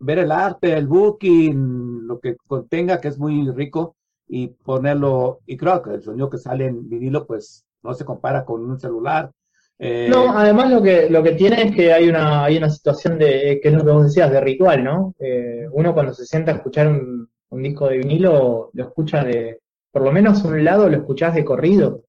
ver 0.00 0.18
el 0.18 0.32
arte, 0.32 0.76
el 0.76 0.86
booking, 0.86 2.06
lo 2.06 2.18
que 2.18 2.36
contenga, 2.46 3.00
que 3.00 3.08
es 3.08 3.18
muy 3.18 3.50
rico, 3.50 3.96
y 4.28 4.48
ponerlo, 4.48 5.40
y 5.46 5.56
creo 5.56 5.82
que 5.82 5.94
el 5.94 6.02
sonido 6.02 6.30
que 6.30 6.38
sale 6.38 6.66
en 6.66 6.88
vinilo, 6.88 7.26
pues 7.26 7.64
no 7.82 7.94
se 7.94 8.04
compara 8.04 8.44
con 8.44 8.62
un 8.68 8.78
celular. 8.78 9.30
Eh, 9.78 10.08
No, 10.10 10.30
además 10.36 10.70
lo 10.70 10.82
que, 10.82 11.08
lo 11.08 11.22
que 11.22 11.32
tiene 11.32 11.62
es 11.62 11.74
que 11.74 11.92
hay 11.92 12.08
una, 12.08 12.44
hay 12.44 12.56
una 12.58 12.70
situación 12.70 13.18
de, 13.18 13.60
que 13.62 13.68
es 13.68 13.74
lo 13.74 13.84
que 13.84 13.90
vos 13.92 14.04
decías, 14.04 14.30
de 14.30 14.40
ritual, 14.40 14.84
¿no? 14.84 15.14
Eh, 15.18 15.66
uno 15.72 15.94
cuando 15.94 16.12
se 16.12 16.26
sienta 16.26 16.52
a 16.52 16.56
escuchar 16.56 16.88
un, 16.88 17.28
un 17.50 17.62
disco 17.62 17.88
de 17.88 17.98
vinilo, 17.98 18.70
lo 18.72 18.84
escucha 18.84 19.24
de, 19.24 19.60
por 19.90 20.02
lo 20.02 20.12
menos 20.12 20.44
un 20.44 20.64
lado 20.64 20.88
lo 20.88 20.96
escuchás 20.96 21.34
de 21.34 21.44
corrido. 21.44 22.04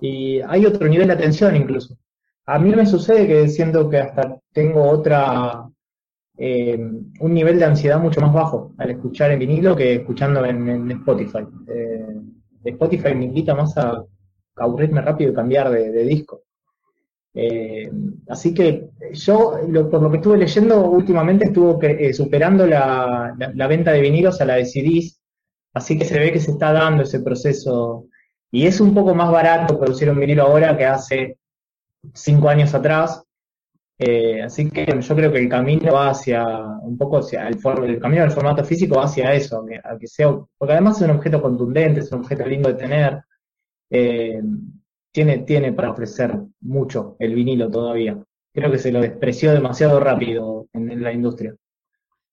Y 0.00 0.40
hay 0.40 0.66
otro 0.66 0.88
nivel 0.88 1.06
de 1.08 1.14
atención 1.14 1.54
incluso. 1.54 1.96
A 2.46 2.58
mí 2.58 2.74
me 2.74 2.84
sucede 2.86 3.26
que 3.26 3.48
siento 3.48 3.88
que 3.88 3.98
hasta 3.98 4.36
tengo 4.52 4.82
otra, 4.90 5.68
eh, 6.38 6.76
un 7.20 7.34
nivel 7.34 7.58
de 7.58 7.64
ansiedad 7.66 8.00
mucho 8.00 8.20
más 8.20 8.32
bajo 8.32 8.72
al 8.78 8.90
escuchar 8.90 9.30
en 9.32 9.38
vinilo 9.40 9.76
que 9.76 9.96
escuchando 9.96 10.44
en, 10.44 10.90
Spotify. 10.92 11.40
Eh, 11.68 12.20
Spotify 12.64 13.14
me 13.14 13.26
invita 13.26 13.54
más 13.54 13.76
a, 13.78 14.02
aburrirme 14.56 15.00
rápido 15.02 15.32
y 15.32 15.34
cambiar 15.34 15.70
de, 15.70 16.04
disco. 16.04 16.42
Eh, 17.34 17.90
así 18.28 18.54
que 18.54 18.90
yo, 19.12 19.54
por 19.90 20.02
lo 20.02 20.10
que 20.10 20.18
estuve 20.18 20.38
leyendo, 20.38 20.88
últimamente 20.90 21.46
estuvo 21.46 21.80
eh, 21.82 22.12
superando 22.12 22.66
la, 22.66 23.34
la- 23.38 23.52
la 23.54 23.66
venta 23.66 23.92
de 23.92 24.00
vinilos 24.00 24.40
a 24.40 24.44
la 24.44 24.54
de 24.56 24.64
CDs, 24.66 25.20
así 25.74 25.98
que 25.98 26.04
se 26.04 26.18
ve 26.18 26.32
que 26.32 26.40
se 26.40 26.52
está 26.52 26.72
dando 26.72 27.02
ese 27.02 27.20
proceso. 27.20 28.06
Y 28.52 28.66
es 28.66 28.80
un 28.80 28.94
poco 28.94 29.14
más 29.14 29.30
barato 29.32 29.78
producir 29.78 30.10
un 30.10 30.20
vinilo 30.20 30.44
ahora 30.44 30.76
que 30.76 30.86
hace 30.86 31.38
cinco 32.14 32.48
años 32.48 32.74
atrás. 32.74 33.22
Eh, 33.98 34.42
así 34.42 34.70
que 34.70 34.86
yo 35.00 35.14
creo 35.14 35.32
que 35.32 35.38
el 35.38 35.48
camino 35.48 35.92
va 35.92 36.10
hacia, 36.10 36.44
un 36.82 36.98
poco 36.98 37.18
hacia 37.18 37.46
el, 37.48 37.58
el 37.84 38.00
camino 38.00 38.22
del 38.22 38.32
formato 38.32 38.64
físico 38.64 38.96
va 38.96 39.04
hacia 39.04 39.32
eso, 39.34 39.64
que, 39.64 39.76
a 39.76 39.96
que 39.98 40.08
sea, 40.08 40.36
porque 40.58 40.72
además 40.72 41.00
es 41.00 41.08
un 41.08 41.16
objeto 41.16 41.40
contundente, 41.40 42.00
es 42.00 42.10
un 42.12 42.20
objeto 42.20 42.44
lindo 42.46 42.68
de 42.68 42.74
tener. 42.74 43.22
Eh, 43.90 44.40
tiene, 45.12 45.38
tiene 45.38 45.72
para 45.72 45.92
ofrecer 45.92 46.36
mucho 46.60 47.14
el 47.20 47.34
vinilo 47.34 47.70
todavía. 47.70 48.20
Creo 48.52 48.70
que 48.70 48.78
se 48.78 48.90
lo 48.90 49.00
despreció 49.00 49.52
demasiado 49.52 50.00
rápido 50.00 50.66
en, 50.72 50.90
en 50.90 51.02
la 51.02 51.12
industria. 51.12 51.54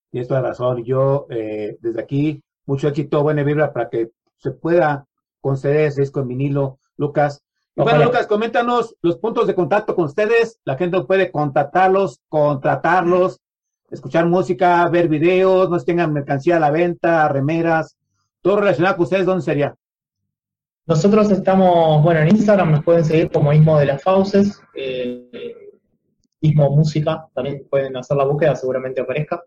Tienes 0.09 0.27
toda 0.27 0.41
razón. 0.41 0.83
Yo, 0.83 1.27
eh, 1.29 1.77
desde 1.79 2.01
aquí, 2.01 2.43
mucho 2.65 2.87
éxito, 2.87 3.23
buena 3.23 3.43
vibra 3.43 3.71
para 3.71 3.89
que 3.89 4.09
se 4.37 4.51
pueda 4.51 5.05
conceder 5.39 5.87
ese 5.87 6.01
disco 6.01 6.21
en 6.21 6.27
vinilo, 6.29 6.79
Lucas. 6.97 7.43
Bueno, 7.75 7.91
Ojalá. 7.91 8.05
Lucas, 8.05 8.27
coméntanos 8.27 8.95
los 9.01 9.17
puntos 9.17 9.47
de 9.47 9.55
contacto 9.55 9.95
con 9.95 10.05
ustedes. 10.05 10.59
La 10.65 10.77
gente 10.77 11.01
puede 11.03 11.31
contactarlos, 11.31 12.19
contratarlos, 12.27 13.39
escuchar 13.89 14.25
música, 14.25 14.87
ver 14.89 15.07
videos, 15.07 15.69
no 15.69 15.79
tengan 15.79 16.13
mercancía 16.13 16.57
a 16.57 16.59
la 16.59 16.71
venta, 16.71 17.27
remeras, 17.27 17.97
todo 18.41 18.57
relacionado 18.57 18.95
con 18.95 19.03
ustedes, 19.03 19.25
¿dónde 19.25 19.43
sería? 19.43 19.75
Nosotros 20.85 21.29
estamos, 21.31 22.03
bueno, 22.03 22.21
en 22.21 22.29
Instagram 22.29 22.71
nos 22.71 22.83
pueden 22.83 23.05
seguir 23.05 23.29
como 23.29 23.53
Ismo 23.53 23.77
de 23.77 23.85
las 23.85 24.01
Fauces, 24.01 24.59
eh, 24.73 25.79
Ismo 26.39 26.71
Música, 26.71 27.27
también 27.33 27.67
pueden 27.69 27.95
hacer 27.95 28.17
la 28.17 28.25
búsqueda, 28.25 28.55
seguramente 28.55 29.01
aparezca. 29.01 29.43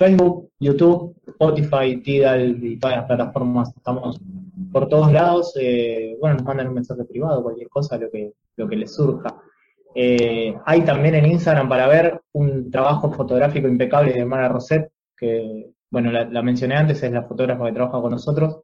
Facebook, 0.00 0.48
YouTube, 0.58 1.14
Spotify, 1.26 2.00
Tidal 2.02 2.64
y 2.64 2.78
todas 2.78 2.96
las 2.96 3.04
plataformas, 3.04 3.68
estamos 3.76 4.18
por 4.72 4.88
todos 4.88 5.12
lados. 5.12 5.52
eh, 5.60 6.16
bueno, 6.18 6.36
nos 6.36 6.44
mandan 6.44 6.68
un 6.68 6.74
mensaje 6.74 7.04
privado, 7.04 7.42
cualquier 7.42 7.68
cosa, 7.68 7.98
lo 7.98 8.10
que, 8.10 8.32
lo 8.56 8.66
que 8.66 8.76
les 8.76 8.94
surja. 8.94 9.36
Eh, 9.94 10.56
hay 10.64 10.80
también 10.86 11.16
en 11.16 11.26
Instagram 11.26 11.68
para 11.68 11.86
ver 11.86 12.18
un 12.32 12.70
trabajo 12.70 13.12
fotográfico 13.12 13.68
impecable 13.68 14.14
de 14.14 14.24
Mara 14.24 14.48
Roset, 14.48 14.90
que, 15.14 15.68
bueno, 15.90 16.10
la, 16.10 16.42
mencioné 16.42 16.76
antes, 16.76 17.02
es 17.02 17.12
la 17.12 17.24
fotógrafa 17.24 17.66
que 17.66 17.72
trabaja 17.72 18.00
con 18.00 18.12
nosotros 18.12 18.60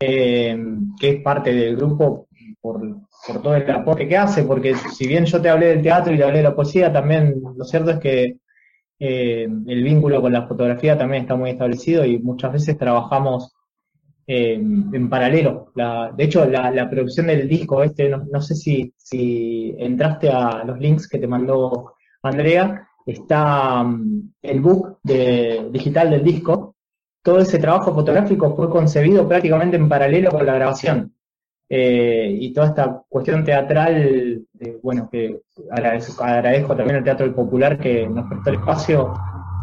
eh, 0.00 0.58
que 0.98 1.08
es 1.08 1.22
parte 1.22 1.54
del 1.54 1.76
grupo 1.76 2.26
por, 2.60 2.80
por 3.28 3.42
todo 3.42 3.54
el 3.54 3.70
aporte 3.70 4.08
que 4.08 4.16
hace, 4.16 4.42
porque 4.42 4.74
si 4.74 5.06
bien 5.06 5.24
yo 5.24 5.40
te 5.40 5.50
hablé 5.50 5.66
del 5.68 5.82
teatro 5.82 6.12
y 6.12 6.16
te 6.16 6.24
hablé 6.24 6.38
de 6.38 6.42
la 6.44 6.56
poesía, 6.56 6.92
también 6.92 7.40
lo 7.56 7.64
cierto 7.64 7.92
es 7.92 7.98
que 8.00 8.38
eh, 8.98 9.48
el 9.66 9.82
vínculo 9.82 10.20
con 10.22 10.32
la 10.32 10.46
fotografía 10.46 10.96
también 10.96 11.22
está 11.22 11.36
muy 11.36 11.50
establecido 11.50 12.04
y 12.04 12.18
muchas 12.18 12.52
veces 12.52 12.78
trabajamos 12.78 13.52
eh, 14.26 14.54
en 14.54 15.10
paralelo. 15.10 15.72
La- 15.74 16.12
de 16.16 16.24
hecho, 16.24 16.44
la, 16.46 16.88
producción 16.88 17.26
del 17.26 17.48
disco 17.48 17.82
este, 17.82 18.08
no, 18.08 18.24
no 18.30 18.40
sé 18.40 18.54
si, 18.54 18.94
si 18.96 19.74
entraste 19.78 20.30
a 20.30 20.64
los 20.64 20.78
links 20.78 21.08
que 21.08 21.18
te 21.18 21.26
mandó 21.26 21.94
Andrea, 22.22 22.88
está 23.06 23.82
mm, 23.82 24.34
el 24.42 24.60
book 24.60 24.98
de, 25.02 25.68
digital 25.70 26.10
del 26.10 26.24
disco, 26.24 26.76
todo 27.22 27.38
ese 27.40 27.58
trabajo 27.58 27.94
fotográfico 27.94 28.54
fue 28.54 28.70
concebido 28.70 29.26
prácticamente 29.28 29.76
en 29.76 29.88
paralelo 29.88 30.30
con 30.30 30.44
la 30.46 30.54
grabación. 30.54 31.13
Eh, 31.68 32.36
y 32.40 32.52
toda 32.52 32.68
esta 32.68 33.02
cuestión 33.08 33.42
teatral, 33.42 34.46
eh, 34.60 34.78
bueno, 34.82 35.08
que 35.10 35.40
agradezco, 35.70 36.76
también 36.76 36.96
al 36.96 37.04
Teatro 37.04 37.34
Popular 37.34 37.78
que 37.78 38.06
nos 38.06 38.28
prestó 38.28 38.50
el 38.50 38.56
espacio, 38.56 39.14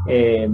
eh, 0.07 0.49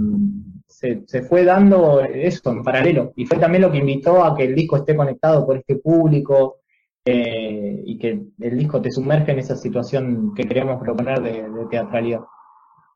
se, 0.66 1.02
se 1.06 1.22
fue 1.22 1.44
dando 1.44 2.00
eso 2.00 2.52
en 2.52 2.62
paralelo. 2.62 3.12
Y 3.16 3.26
fue 3.26 3.38
también 3.38 3.62
lo 3.62 3.72
que 3.72 3.78
invitó 3.78 4.22
a 4.24 4.36
que 4.36 4.44
el 4.44 4.54
disco 4.54 4.76
esté 4.76 4.94
conectado 4.94 5.46
por 5.46 5.56
este 5.56 5.76
público 5.76 6.58
eh, 7.04 7.82
y 7.84 7.98
que 7.98 8.20
el 8.40 8.58
disco 8.58 8.80
te 8.80 8.90
sumerge 8.90 9.32
en 9.32 9.38
esa 9.38 9.56
situación 9.56 10.34
que 10.34 10.44
queríamos 10.44 10.80
proponer 10.80 11.22
de, 11.22 11.48
de 11.50 11.66
teatralidad. 11.70 12.20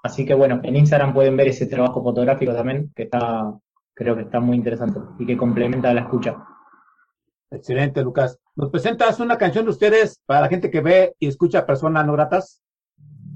Así 0.03 0.27
que 0.27 0.35
bueno, 0.35 0.61
en 0.63 0.77
Instagram 0.77 1.15
pueden 1.15 1.37
ver 1.37 1.49
ese 1.49 1.67
trabajo 1.67 2.03
fotográfico 2.03 2.53
también, 2.53 2.93
que 2.95 3.05
está, 3.05 3.55
creo 3.95 4.17
que 4.17 4.23
está 4.23 4.41
muy 4.41 4.57
interesante 4.57 5.01
y 5.19 5.27
que 5.27 5.37
complementa 5.37 5.95
la 5.95 6.03
escucha. 6.03 6.37
Excelente, 7.53 8.03
Lucas. 8.03 8.39
¿Nos 8.57 8.71
presentas 8.71 9.21
una 9.21 9.37
canción 9.39 9.65
de 9.65 9.71
ustedes 9.71 10.21
para 10.27 10.41
la 10.41 10.49
gente 10.49 10.71
que 10.71 10.81
ve 10.81 11.15
y 11.19 11.29
escucha 11.29 11.67
personas 11.67 12.07
no 12.07 12.13
gratas? 12.15 12.61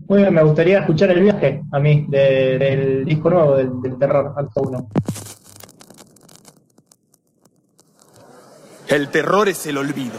Muy 0.09 0.18
bien, 0.22 0.33
me 0.35 0.42
gustaría 0.42 0.79
escuchar 0.81 1.11
el 1.11 1.20
viaje 1.20 1.62
a 1.72 1.79
mí 1.79 2.07
de- 2.09 2.59
del 2.59 3.05
disco 3.05 3.29
nuevo 3.31 3.57
del, 3.57 3.81
del 3.83 3.98
terror, 3.98 4.35
acto 4.37 4.62
1. 4.62 4.88
El 8.88 9.09
terror 9.09 9.48
es 9.48 9.66
el 9.66 9.79
olvido. 9.79 10.14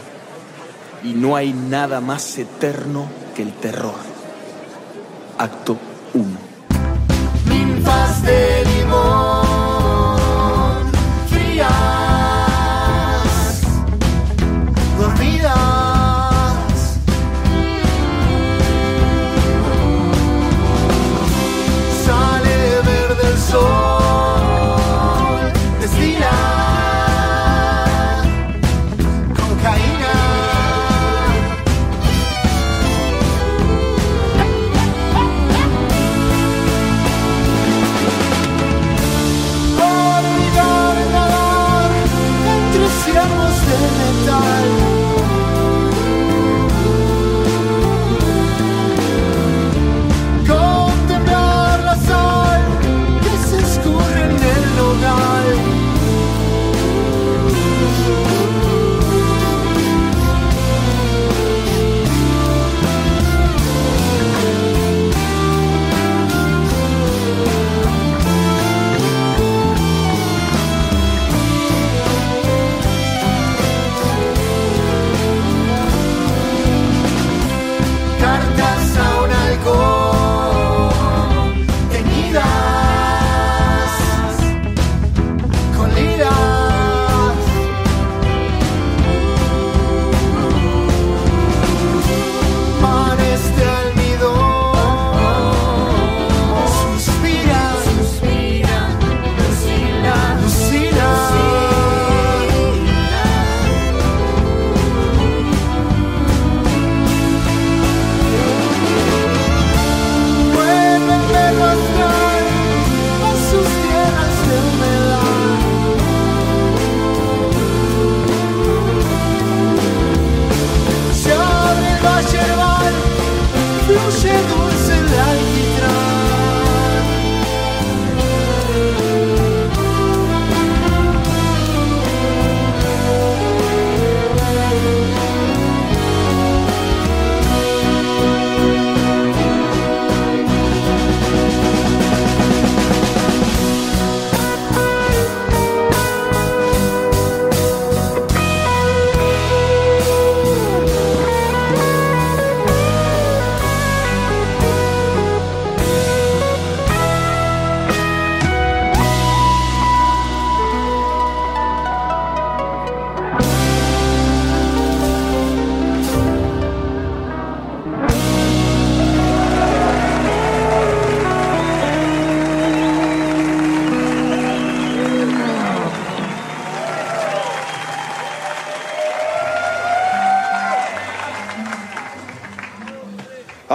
Y 1.02 1.14
no 1.14 1.36
hay 1.36 1.52
nada 1.52 2.00
más 2.00 2.38
eterno 2.38 3.08
que 3.34 3.42
el 3.42 3.52
terror. 3.54 3.94
Acto 5.38 5.76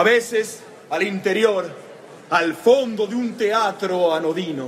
A 0.03 0.05
veces, 0.05 0.61
al 0.89 1.01
interior, 1.03 1.65
al 2.29 2.55
fondo 2.55 3.07
de 3.07 3.15
un 3.15 3.37
teatro 3.37 4.13
anodino, 4.13 4.67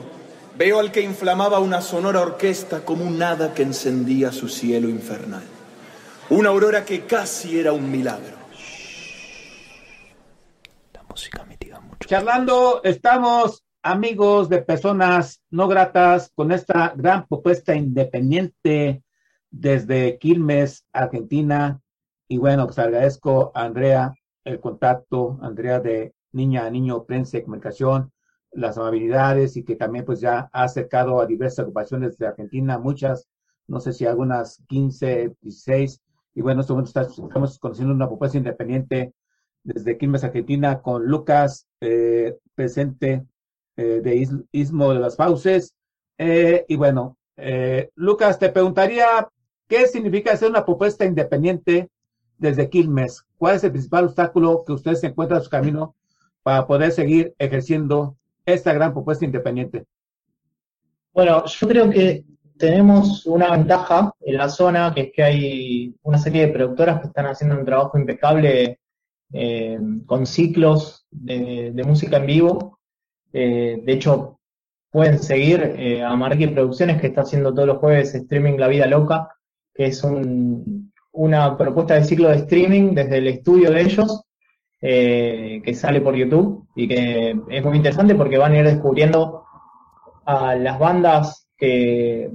veo 0.58 0.80
al 0.80 0.93
que 0.93 1.02
inflamaba 1.02 1.60
una 1.60 1.82
sonora 1.82 2.21
orquesta 2.21 2.86
como 2.86 3.04
un 3.04 3.21
hada 3.21 3.54
que 3.54 3.63
encendía 3.63 4.32
su 4.32 4.48
cielo 4.48 4.88
infernal. 4.88 5.43
Una 6.30 6.52
aurora 6.52 6.86
que 6.86 7.06
casi 7.06 7.60
era 7.60 7.74
un 7.74 7.91
milagro. 7.91 8.34
La 10.93 11.04
música 11.04 11.43
mitiga 11.43 11.82
mucho. 11.82 12.08
Charlando, 12.08 12.80
estamos 12.86 13.65
amigos 13.84 14.48
de 14.48 14.62
personas 14.62 15.41
no 15.50 15.67
gratas 15.67 16.32
con 16.34 16.54
esta 16.54 16.93
gran 16.95 17.28
propuesta 17.28 17.76
independiente 17.76 19.04
desde 19.52 20.17
Quilmes, 20.17 20.86
Argentina. 20.93 21.82
Y 22.30 22.38
bueno, 22.38 22.67
pues 22.67 22.80
agradezco 22.80 23.52
a 23.54 23.65
Andrea 23.65 24.15
el 24.45 24.60
contacto, 24.60 25.38
Andrea 25.41 25.79
de 25.79 26.13
Niña 26.31 26.65
a 26.65 26.69
Niño, 26.69 27.03
Prensa 27.03 27.38
y 27.38 27.43
Comunicación, 27.43 28.12
las 28.51 28.77
amabilidades 28.77 29.58
y 29.58 29.63
que 29.63 29.75
también 29.75 30.05
pues 30.05 30.21
ya 30.21 30.49
ha 30.53 30.63
acercado 30.63 31.19
a 31.19 31.25
diversas 31.25 31.60
agrupaciones 31.60 32.17
de 32.17 32.27
Argentina, 32.27 32.79
muchas, 32.79 33.27
no 33.67 33.79
sé 33.79 33.91
si 33.91 34.05
algunas 34.05 34.63
15, 34.67 35.36
16. 35.41 36.01
Y 36.36 36.41
bueno, 36.41 36.63
en 36.67 36.84
este 36.84 37.01
estamos 37.01 37.60
conociendo 37.60 37.93
una 37.93 38.08
propuesta 38.08 38.38
independiente 38.38 39.13
desde 39.63 39.97
Quilmes, 39.97 40.23
Argentina, 40.23 40.81
con 40.81 41.05
Lucas 41.05 41.67
eh, 41.81 42.38
presente 42.53 43.25
eh, 43.77 44.01
de 44.01 44.43
Istmo 44.51 44.93
de 44.93 44.99
las 44.99 45.17
Fauces. 45.17 45.75
Eh, 46.17 46.65
y 46.67 46.75
bueno, 46.75 47.17
eh, 47.36 47.89
Lucas, 47.95 48.39
te 48.39 48.49
preguntaría, 48.49 49.27
¿qué 49.67 49.88
significa 49.88 50.34
hacer 50.34 50.49
una 50.49 50.65
propuesta 50.65 51.05
independiente 51.05 51.89
desde 52.38 52.69
Quilmes? 52.69 53.25
¿Cuál 53.38 53.56
es 53.56 53.63
el 53.63 53.71
principal 53.71 54.06
obstáculo 54.06 54.63
que 54.65 54.74
usted 54.74 54.93
se 54.95 55.08
encuentra 55.08 55.38
en 55.38 55.43
su 55.43 55.50
camino 55.50 55.95
para 56.43 56.65
poder 56.67 56.91
seguir 56.91 57.34
ejerciendo 57.38 58.15
esta 58.45 58.74
gran 58.74 58.93
propuesta 58.93 59.26
independiente? 59.26 59.86
Bueno, 61.13 61.45
yo 61.45 61.67
creo 61.67 61.89
que 61.89 62.26
tenemos 62.58 63.26
una 63.26 63.52
ventaja 63.52 64.13
en 64.21 64.38
la 64.38 64.50
zona, 64.50 64.93
que 64.93 65.02
es 65.02 65.12
que 65.13 65.24
hay 65.24 65.95
una 66.04 66.17
serie 66.17 66.48
de 66.48 66.54
productoras 66.54 67.02
que 67.02 67.08
están 67.08 67.26
haciendo 67.26 67.58
un 67.58 67.65
trabajo 67.65 67.98
impecable 67.98 68.80
eh, 69.34 69.80
con 70.06 70.26
ciclos 70.26 71.06
de, 71.12 71.74
música 71.86 72.17
en 72.17 72.26
vivo. 72.26 72.80
Eh, 73.34 73.82
de 73.84 73.93
hecho, 73.93 74.39
pueden 74.91 75.19
seguir 75.19 75.62
eh, 75.78 76.04
a 76.04 76.15
Marquis 76.15 76.52
Producciones, 76.52 77.02
que 77.02 77.08
está 77.08 77.21
haciendo 77.21 77.54
todos 77.54 77.67
los 77.67 77.78
jueves 77.80 78.15
streaming 78.15 78.58
La 78.58 78.67
Vida 78.67 78.88
Loca, 78.88 79.30
que 79.74 79.88
es 79.88 80.04
un, 80.04 80.93
una 81.15 81.58
propuesta 81.58 81.95
de 81.95 82.04
ciclo 82.04 82.30
de 82.30 82.38
streaming 82.38 82.93
desde 82.93 83.17
el 83.17 83.28
estudio 83.28 83.71
de 83.71 83.82
ellos, 83.82 84.23
eh, 84.82 85.62
que 85.63 85.73
sale 85.73 86.01
por 86.01 86.15
YouTube 86.15 86.67
y 86.75 86.88
que 86.88 87.36
es 87.49 87.63
muy 87.63 87.78
interesante 87.78 88.15
porque 88.15 88.38
van 88.38 88.54
a 88.54 88.60
ir 88.60 88.65
descubriendo 88.65 89.43
a 90.25 90.56
las 90.56 90.78
bandas 90.78 91.47
que 91.58 92.30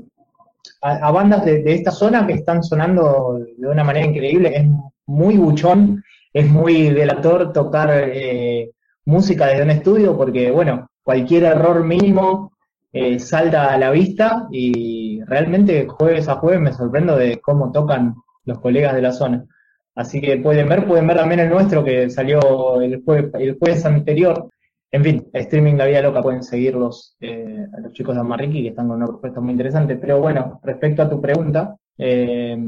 a, 0.83 1.11
bandas 1.11 1.45
de, 1.45 1.63
de, 1.63 1.75
esta 1.75 1.91
zona 1.91 2.27
que 2.27 2.35
están 2.35 2.63
sonando 2.63 3.39
de 3.57 3.69
una 3.69 3.85
manera 3.85 4.07
increíble, 4.07 4.57
es 4.57 4.67
muy 5.07 5.37
buchón, 5.37 6.03
es 6.33 6.49
muy 6.49 6.91
delator 6.91 7.53
tocar 7.53 7.91
eh, 7.93 8.71
música 9.05 9.47
desde 9.47 9.63
un 9.63 9.71
estudio 9.71 10.17
porque, 10.17 10.51
bueno, 10.51 10.89
cualquier 11.03 11.45
error 11.45 11.85
mínimo 11.85 12.53
eh, 12.93 13.19
salta 13.19 13.73
a 13.73 13.79
la 13.79 13.91
vista 13.91 14.49
y 14.51 15.21
realmente 15.25 15.87
jueves 15.87 16.29
a 16.29 16.37
jueves 16.37 16.61
me 16.61 16.73
sorprendo 16.73 17.17
de 17.17 17.41
cómo 17.41 17.73
tocan 17.73 18.15
los 18.51 18.61
colegas 18.61 18.95
de 18.95 19.03
la 19.03 19.13
zona. 19.13 19.47
Así 19.95 20.21
que 20.21 20.37
pueden 20.39 20.69
ver, 20.69 20.87
pueden 20.87 21.07
ver 21.07 21.17
también 21.17 21.41
el 21.41 21.49
nuestro 21.51 21.85
que 21.85 22.11
salió 22.11 22.81
el 22.81 23.03
jueves, 23.03 23.33
el 23.35 23.59
jueves 23.59 23.85
anterior. 23.85 24.51
En 24.93 25.05
fin, 25.05 25.29
streaming 25.33 25.75
La 25.75 25.87
Vida 25.87 26.03
Loca 26.03 26.23
pueden 26.23 26.43
seguirlos 26.43 27.17
eh, 27.21 27.67
a 27.73 27.81
los 27.81 27.93
chicos 27.93 28.15
de 28.15 28.21
Amarriqui 28.21 28.63
que 28.63 28.69
están 28.69 28.89
con 28.89 28.97
una 28.97 29.07
propuesta 29.07 29.41
muy 29.41 29.53
interesante. 29.53 29.97
Pero 29.97 30.21
bueno, 30.21 30.61
respecto 30.63 31.03
a 31.03 31.09
tu 31.09 31.21
pregunta, 31.21 31.77
eh, 31.97 32.59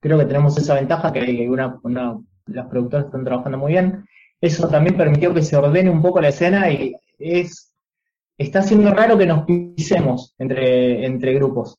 creo 0.00 0.18
que 0.18 0.26
tenemos 0.26 0.56
esa 0.56 0.74
ventaja 0.74 1.12
que 1.12 1.20
hay 1.20 1.48
una, 1.48 1.78
una, 1.82 2.18
las 2.46 2.66
productoras 2.66 3.06
están 3.06 3.24
trabajando 3.24 3.58
muy 3.58 3.72
bien. 3.72 4.04
Eso 4.40 4.68
también 4.68 4.96
permitió 4.96 5.32
que 5.32 5.42
se 5.42 5.56
ordene 5.56 5.90
un 5.90 6.02
poco 6.02 6.20
la 6.20 6.28
escena 6.28 6.70
y 6.70 6.94
es 7.18 7.74
está 8.38 8.62
siendo 8.62 8.90
raro 8.92 9.16
que 9.16 9.26
nos 9.26 9.44
pisemos 9.44 10.34
entre, 10.38 11.06
entre 11.06 11.34
grupos. 11.34 11.78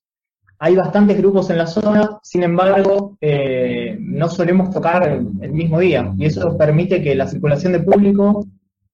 Hay 0.60 0.76
bastantes 0.76 1.18
grupos 1.18 1.50
en 1.50 1.58
la 1.58 1.68
zona, 1.68 2.18
sin 2.24 2.44
embargo, 2.44 3.18
eh, 3.20 3.98
no 4.00 4.30
solemos 4.30 4.70
tocar 4.70 5.08
el, 5.08 5.52
mismo 5.52 5.80
día 5.80 6.14
y 6.18 6.26
eso 6.26 6.58
permite 6.58 7.02
que 7.02 7.14
la 7.14 7.28
circulación 7.28 7.74
de 7.74 7.82
público 7.82 8.46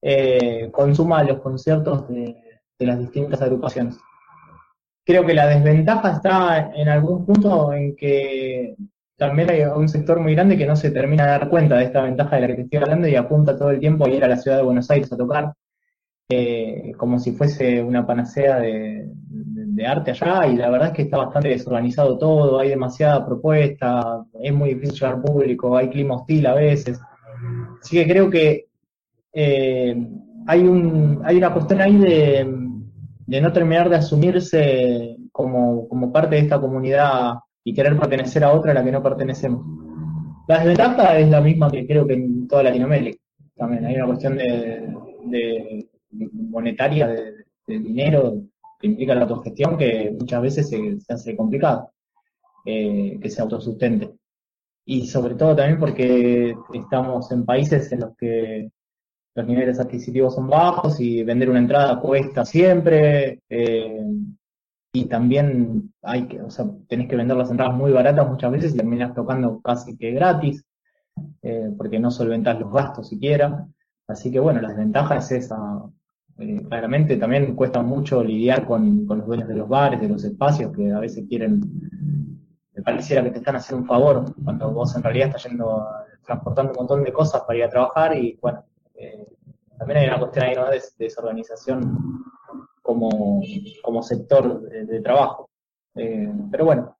eh, 0.01 0.69
consuma 0.71 1.23
los 1.23 1.39
conciertos 1.39 2.07
de, 2.07 2.35
las 2.79 2.97
distintas 2.97 3.41
agrupaciones. 3.43 3.97
Creo 5.05 5.23
que 5.23 5.35
la 5.35 5.45
desventaja 5.45 6.13
está 6.13 6.71
en 6.73 6.89
algún 6.89 7.25
punto 7.25 7.71
en 7.73 7.95
que 7.95 8.75
también 9.17 9.51
hay 9.51 9.61
un 9.61 9.87
sector 9.87 10.19
muy 10.19 10.33
grande 10.33 10.57
que 10.57 10.65
no 10.65 10.75
se 10.75 10.89
termina 10.89 11.25
de 11.25 11.31
dar 11.31 11.49
cuenta 11.49 11.77
de 11.77 11.83
esta 11.83 12.01
ventaja 12.01 12.37
de 12.37 12.41
la 12.41 12.47
que 12.47 12.55
te 12.55 12.61
estoy 12.63 12.79
hablando 12.79 13.07
y 13.07 13.15
apunta 13.15 13.55
todo 13.55 13.69
el 13.69 13.79
tiempo 13.79 14.05
a 14.05 14.09
ir 14.09 14.23
a 14.23 14.27
la 14.27 14.37
ciudad 14.37 14.57
de 14.57 14.63
Buenos 14.63 14.89
Aires 14.89 15.11
a 15.13 15.17
tocar, 15.17 15.53
eh, 16.27 16.93
como 16.97 17.19
si 17.19 17.33
fuese 17.33 17.83
una 17.83 18.07
panacea 18.07 18.59
de, 18.59 19.11
de, 19.81 19.87
arte 19.87 20.11
allá, 20.11 20.47
y 20.47 20.55
la 20.55 20.69
verdad 20.69 20.89
es 20.89 20.93
que 20.93 21.01
está 21.03 21.17
bastante 21.17 21.49
desorganizado 21.49 22.17
todo, 22.17 22.59
hay 22.59 22.69
demasiada 22.69 23.25
propuesta, 23.25 24.23
es 24.41 24.53
muy 24.53 24.73
difícil 24.73 24.99
llegar 24.99 25.21
público, 25.21 25.75
hay 25.75 25.89
clima 25.89 26.15
hostil 26.15 26.45
a 26.47 26.53
veces. 26.53 26.99
Así 27.81 27.97
que 27.97 28.07
creo 28.07 28.29
que 28.29 28.67
eh, 29.33 29.95
hay, 30.47 30.61
un, 30.61 31.21
hay 31.23 31.37
una 31.37 31.53
cuestión 31.53 31.81
ahí 31.81 31.97
de, 31.97 32.47
de 33.25 33.41
no 33.41 33.53
terminar 33.53 33.89
de 33.89 33.95
asumirse 33.95 35.17
como, 35.31 35.87
como 35.87 36.11
parte 36.11 36.35
de 36.35 36.41
esta 36.41 36.59
comunidad 36.59 37.35
y 37.63 37.73
querer 37.73 37.97
pertenecer 37.97 38.43
a 38.43 38.51
otra 38.51 38.71
a 38.71 38.75
la 38.75 38.83
que 38.83 38.91
no 38.91 39.01
pertenecemos. 39.01 39.65
La 40.47 40.57
desventaja 40.57 41.17
es 41.17 41.29
la 41.29 41.41
misma 41.41 41.69
que 41.71 41.85
creo 41.87 42.05
que 42.05 42.13
en 42.13 42.47
toda 42.47 42.63
Latinoamérica. 42.63 43.19
También 43.55 43.85
hay 43.85 43.95
una 43.95 44.07
cuestión 44.07 44.37
de, 44.37 44.93
de 45.25 45.87
monetaria, 46.33 47.07
de, 47.07 47.33
de, 47.67 47.79
dinero 47.79 48.41
que 48.81 48.87
implica 48.87 49.15
la 49.15 49.21
autogestión 49.21 49.77
que 49.77 50.15
muchas 50.19 50.41
veces 50.41 50.69
se, 50.69 50.97
hace 51.07 51.35
complicado 51.35 51.91
eh, 52.65 53.17
que 53.21 53.29
se 53.29 53.41
autosustente. 53.41 54.13
Y 54.85 55.07
sobre 55.07 55.35
todo 55.35 55.55
también 55.55 55.79
porque 55.79 56.55
estamos 56.73 57.31
en 57.31 57.45
países 57.45 57.91
en 57.91 57.99
los 58.01 58.17
que 58.17 58.71
los 59.35 59.47
niveles 59.47 59.79
adquisitivos 59.79 60.35
son 60.35 60.49
bajos 60.49 60.99
y 60.99 61.23
vender 61.23 61.49
una 61.49 61.59
entrada 61.59 61.99
cuesta 61.99 62.43
siempre. 62.45 63.39
Eh, 63.49 64.05
y 64.93 65.05
también 65.05 65.93
hay 66.01 66.27
que, 66.27 66.41
o 66.41 66.49
sea, 66.49 66.65
tenés 66.87 67.07
que 67.07 67.15
vender 67.15 67.37
las 67.37 67.49
entradas 67.49 67.75
muy 67.75 67.91
baratas 67.91 68.27
muchas 68.27 68.51
veces 68.51 68.73
y 68.73 68.77
terminas 68.77 69.13
tocando 69.15 69.61
casi 69.61 69.97
que 69.97 70.11
gratis, 70.11 70.65
eh, 71.41 71.69
porque 71.77 71.99
no 71.99 72.11
solventas 72.11 72.59
los 72.59 72.73
gastos 72.73 73.07
siquiera. 73.07 73.67
Así 74.07 74.31
que 74.31 74.39
bueno, 74.39 74.59
la 74.61 74.69
desventaja 74.69 75.17
es 75.17 75.31
esa. 75.31 75.57
Eh, 76.41 76.63
claramente 76.67 77.17
también 77.17 77.55
cuesta 77.55 77.83
mucho 77.83 78.23
lidiar 78.23 78.65
con, 78.65 79.05
con, 79.05 79.19
los 79.19 79.27
dueños 79.27 79.47
de 79.47 79.53
los 79.53 79.69
bares, 79.69 80.01
de 80.01 80.09
los 80.09 80.23
espacios, 80.23 80.75
que 80.75 80.91
a 80.91 80.99
veces 80.99 81.25
quieren, 81.29 81.61
me 82.73 82.81
pareciera 82.81 83.23
que 83.23 83.29
te 83.29 83.37
están 83.37 83.57
haciendo 83.57 83.83
un 83.83 83.87
favor, 83.87 84.25
cuando 84.43 84.71
vos 84.71 84.95
en 84.95 85.03
realidad 85.03 85.27
estás 85.27 85.43
yendo, 85.43 85.87
transportando 86.25 86.71
un 86.71 86.77
montón 86.77 87.03
de 87.03 87.13
cosas 87.13 87.43
para 87.43 87.59
ir 87.59 87.65
a 87.65 87.69
trabajar 87.69 88.17
y 88.17 88.39
bueno, 88.41 88.65
eh, 88.95 89.27
también 89.77 89.99
hay 89.99 90.07
una 90.07 90.17
cuestión 90.17 90.45
ahí 90.45 90.55
¿no? 90.55 90.65
de, 90.65 90.77
de 90.77 90.81
desorganización 90.97 92.23
como, 92.81 93.41
como 93.83 94.01
sector 94.01 94.61
de, 94.61 94.85
de 94.85 95.01
trabajo. 95.01 95.47
Eh, 95.93 96.33
pero 96.49 96.65
bueno, 96.65 96.97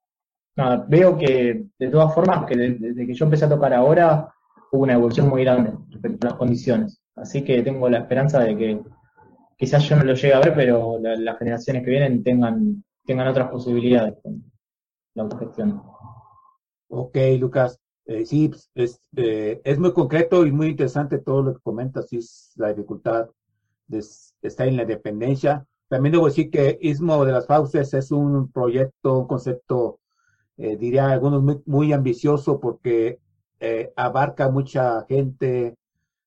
nada, 0.54 0.84
veo 0.88 1.18
que 1.18 1.66
de 1.76 1.88
todas 1.88 2.14
formas, 2.14 2.46
que 2.46 2.56
desde 2.56 3.06
que 3.08 3.14
yo 3.14 3.24
empecé 3.24 3.46
a 3.46 3.48
tocar 3.48 3.74
ahora, 3.74 4.32
hubo 4.70 4.84
una 4.84 4.94
evolución 4.94 5.28
muy 5.28 5.42
grande 5.42 5.72
respecto 5.90 6.28
a 6.28 6.30
las 6.30 6.38
condiciones. 6.38 7.02
Así 7.16 7.42
que 7.42 7.60
tengo 7.62 7.88
la 7.88 7.98
esperanza 7.98 8.38
de 8.38 8.56
que 8.56 8.80
quizás 9.62 9.88
yo 9.88 9.94
no 9.94 10.02
lo 10.02 10.14
llegue 10.14 10.34
a 10.34 10.40
ver, 10.40 10.54
pero 10.56 10.98
la, 10.98 11.14
las 11.14 11.38
generaciones 11.38 11.84
que 11.84 11.90
vienen 11.90 12.24
tengan, 12.24 12.82
tengan 13.06 13.28
otras 13.28 13.48
posibilidades 13.48 14.16
con 14.20 14.42
la 15.14 15.22
autogestión. 15.22 15.80
Ok, 16.88 17.16
Lucas. 17.38 17.78
Eh, 18.06 18.26
sí, 18.26 18.50
es, 18.74 19.00
eh, 19.14 19.60
es 19.62 19.78
muy 19.78 19.92
concreto 19.92 20.44
y 20.44 20.50
muy 20.50 20.66
interesante 20.66 21.20
todo 21.20 21.44
lo 21.44 21.54
que 21.54 21.60
comentas, 21.60 22.08
sí, 22.08 22.18
la 22.56 22.70
dificultad 22.70 23.28
de 23.86 24.04
en 24.42 24.76
la 24.76 24.84
dependencia. 24.84 25.64
También 25.86 26.14
debo 26.14 26.26
decir 26.26 26.50
que 26.50 26.76
Istmo 26.80 27.24
de 27.24 27.30
las 27.30 27.46
Fauces 27.46 27.94
es 27.94 28.10
un 28.10 28.50
proyecto, 28.50 29.20
un 29.20 29.28
concepto, 29.28 30.00
eh, 30.56 30.76
diría 30.76 31.08
algunos, 31.08 31.40
muy, 31.40 31.62
muy 31.66 31.92
ambicioso 31.92 32.58
porque 32.58 33.20
abarca 33.94 34.50
mucha 34.50 35.04
gente, 35.08 35.76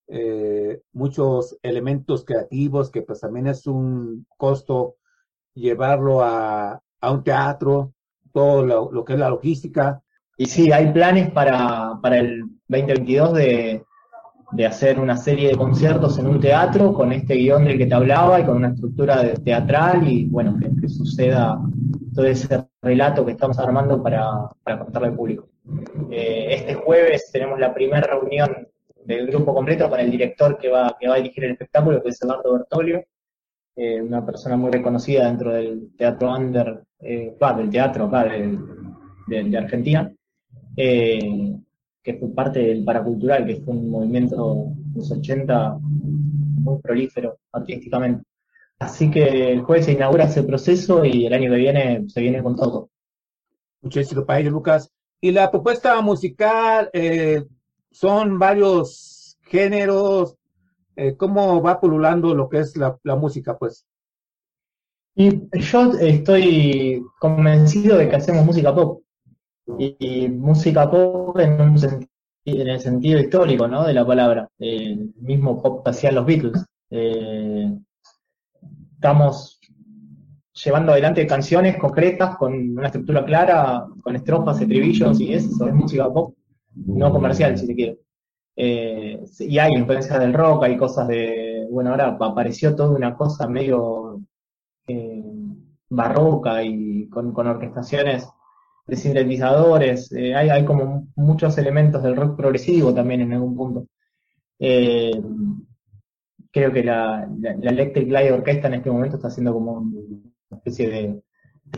eh, 0.08 0.82
muchos 0.94 1.58
elementos 1.64 2.26
creativos, 2.26 2.92
que 2.92 3.02
pues 3.02 3.22
también 3.22 3.48
es 3.48 3.68
un 3.68 4.26
costo 4.38 4.96
llevarlo 5.54 6.22
a, 6.24 6.82
a 7.02 7.12
un 7.12 7.24
teatro, 7.24 7.94
todo 8.34 8.66
lo, 8.66 8.92
lo, 8.92 9.06
que 9.06 9.14
es 9.14 9.20
la 9.20 9.30
logística. 9.30 10.02
Y 10.38 10.46
sí, 10.48 10.72
hay 10.72 10.92
planes 10.92 11.32
para, 11.32 11.98
para 12.02 12.18
el 12.20 12.42
2022 12.68 13.34
de, 13.34 13.84
de 14.52 14.66
hacer 14.66 15.00
una 15.00 15.16
serie 15.18 15.50
de 15.50 15.56
conciertos 15.58 16.20
en 16.20 16.28
un 16.28 16.40
teatro 16.40 16.94
con 16.94 17.12
este 17.14 17.36
guion 17.36 17.64
del 17.66 17.78
que 17.78 17.86
te 17.86 17.94
hablaba 17.96 18.40
y 18.40 18.46
con 18.46 18.58
una 18.58 18.70
estructura 18.70 19.24
de- 19.24 19.36
teatral 19.36 20.08
y 20.08 20.26
bueno, 20.26 20.58
que, 20.60 20.70
que 20.82 20.90
suceda 20.90 21.60
todo 22.14 22.26
ese 22.26 22.66
relato 22.82 23.26
que 23.26 23.32
estamos 23.32 23.58
armando 23.60 24.02
para, 24.04 24.50
para 24.64 24.80
contarle 24.80 25.08
al 25.10 25.16
público. 25.16 25.48
Eh, 26.12 26.48
este 26.52 26.74
jueves 26.76 27.30
tenemos 27.32 27.60
la 27.60 27.74
primera 27.74 28.02
reunión 28.08 28.68
del 29.06 29.28
grupo 29.28 29.54
completo 29.54 29.90
con 29.90 30.00
el 30.00 30.12
director 30.12 30.58
que 30.58 30.70
va, 30.70 30.96
que 31.00 31.08
va 31.08 31.16
a 31.16 31.18
dirigir 31.18 31.46
el 31.46 31.52
espectáculo, 31.52 32.02
que 32.02 32.10
es 32.10 32.22
Eduardo 32.22 32.54
Bertoglio, 32.54 33.04
eh, 33.76 34.02
una 34.02 34.26
persona 34.26 34.56
muy 34.58 34.72
reconocida 34.72 35.26
dentro 35.26 35.54
del 35.54 35.92
teatro 35.98 36.34
under, 36.34 36.84
eh, 37.00 37.36
del 37.58 37.70
teatro 37.70 38.06
acá 38.06 38.24
de, 38.26 38.58
de- 39.28 39.58
Argentina, 39.58 40.12
eh, 40.78 41.56
que 42.02 42.14
fue 42.16 42.30
parte 42.34 42.60
del 42.60 42.84
paracultural, 42.84 43.46
que 43.46 43.58
fue 43.58 43.74
un 43.74 43.90
movimiento 43.90 44.68
de 44.78 45.00
los 45.00 45.12
80 45.12 45.78
muy 45.82 46.80
prolífero 46.82 47.38
artísticamente. 47.52 48.24
Así 48.80 49.10
que 49.10 49.52
el 49.52 49.62
jueves 49.62 49.86
se 49.86 49.94
inaugura 49.94 50.26
ese 50.26 50.44
proceso 50.44 51.06
y 51.06 51.26
el 51.26 51.34
año 51.34 51.52
que 51.52 51.58
viene 51.58 52.06
se 52.10 52.22
viene 52.22 52.44
con 52.44 52.56
todo. 52.56 52.90
Mucho 53.82 54.00
éxito 54.00 54.26
Lucas. 54.50 54.92
Y 55.22 55.32
la 55.32 55.50
propuesta 55.50 56.00
musical, 56.02 56.90
eh, 56.94 57.44
son 57.96 58.38
varios 58.38 59.38
géneros. 59.44 60.36
eh, 60.98 61.16
¿Cómo 61.16 61.62
va 61.62 61.80
pululando 61.80 62.36
lo 62.36 62.50
que 62.50 62.60
es 62.60 62.76
la, 62.78 62.98
música, 63.16 63.58
pues? 63.58 63.86
Y 65.16 65.48
yo 65.54 65.94
estoy 65.94 67.02
convencido 67.20 67.98
de 67.98 68.10
que 68.10 68.16
hacemos 68.18 68.46
música 68.46 68.76
pop. 68.76 69.02
Y, 69.80 70.28
música 70.30 70.90
pop 70.92 71.40
en, 71.40 71.62
un 71.62 71.78
en 72.46 72.68
el 72.68 72.80
sentido 72.80 73.20
histórico, 73.20 73.68
¿no? 73.68 73.86
De 73.86 73.94
la 73.94 74.06
palabra. 74.06 74.50
El 74.60 75.14
mismo 75.22 75.62
pop 75.62 75.84
que 75.84 75.92
hacían 75.92 76.16
los 76.16 76.26
Beatles. 76.26 76.66
Eh, 76.90 77.72
estamos 78.94 79.60
llevando 80.54 80.92
adelante 80.92 81.28
canciones 81.28 81.78
concretas 81.78 82.36
con 82.38 82.78
una 82.78 82.88
estructura 82.88 83.26
clara, 83.26 83.88
con 84.04 84.16
estrofas, 84.16 84.62
estribillos 84.62 85.20
y 85.20 85.34
eso, 85.34 85.68
es 85.68 85.74
música 85.74 86.12
pop, 86.12 86.36
no 86.76 87.12
comercial, 87.12 87.58
si 87.58 87.68
se 87.68 87.76
quiere. 87.76 88.00
Eh, 88.58 89.24
y 89.40 89.60
hay 89.60 89.74
influencias 89.74 90.20
del 90.20 90.34
rock, 90.34 90.64
hay 90.64 90.78
cosas 90.78 91.08
de, 91.08 91.68
bueno, 91.70 91.92
ahora 91.92 92.18
apareció 92.20 92.76
toda 92.76 92.96
una 92.96 93.16
cosa 93.16 93.48
medio 93.48 94.22
eh, 94.88 95.24
barroca 95.90 96.64
y 96.64 97.08
con, 97.10 97.34
con 97.34 97.48
orquestaciones 97.48 98.28
de 98.88 98.96
sintetizadores, 98.96 100.12
eh, 100.12 100.36
hay, 100.36 100.50
hay 100.50 100.64
como 100.66 101.08
muchos 101.16 101.58
elementos 101.58 102.04
del 102.04 102.16
rock 102.16 102.38
progresivo 102.38 102.94
también 102.94 103.22
en 103.22 103.34
algún 103.34 103.56
punto. 103.56 103.88
Eh, 104.60 105.12
creo 106.52 106.72
que 106.72 106.84
la, 106.84 107.28
la, 107.40 107.56
la 107.56 107.72
Electric 107.72 108.10
Light 108.10 108.32
Orquesta 108.32 108.68
en 108.68 108.76
este 108.76 108.92
momento 108.92 109.18
está 109.18 109.30
siendo 109.30 109.54
como 109.54 109.74
una 109.80 110.58
especie 110.58 110.90
de 110.90 111.22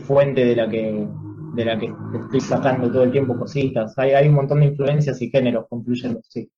fuente 0.04 0.44
de 0.44 0.56
la 0.56 0.68
que 0.68 1.08
de 1.54 1.64
la 1.64 1.78
que 1.78 1.92
estoy 2.24 2.40
sacando 2.40 2.90
todo 2.90 3.02
el 3.02 3.12
tiempo 3.12 3.36
cositas. 3.36 3.98
Hay, 3.98 4.12
hay 4.12 4.28
un 4.28 4.34
montón 4.34 4.60
de 4.60 4.66
influencias 4.66 5.20
y 5.22 5.30
géneros 5.30 5.66
confluyendo, 5.68 6.20
sí. 6.22 6.48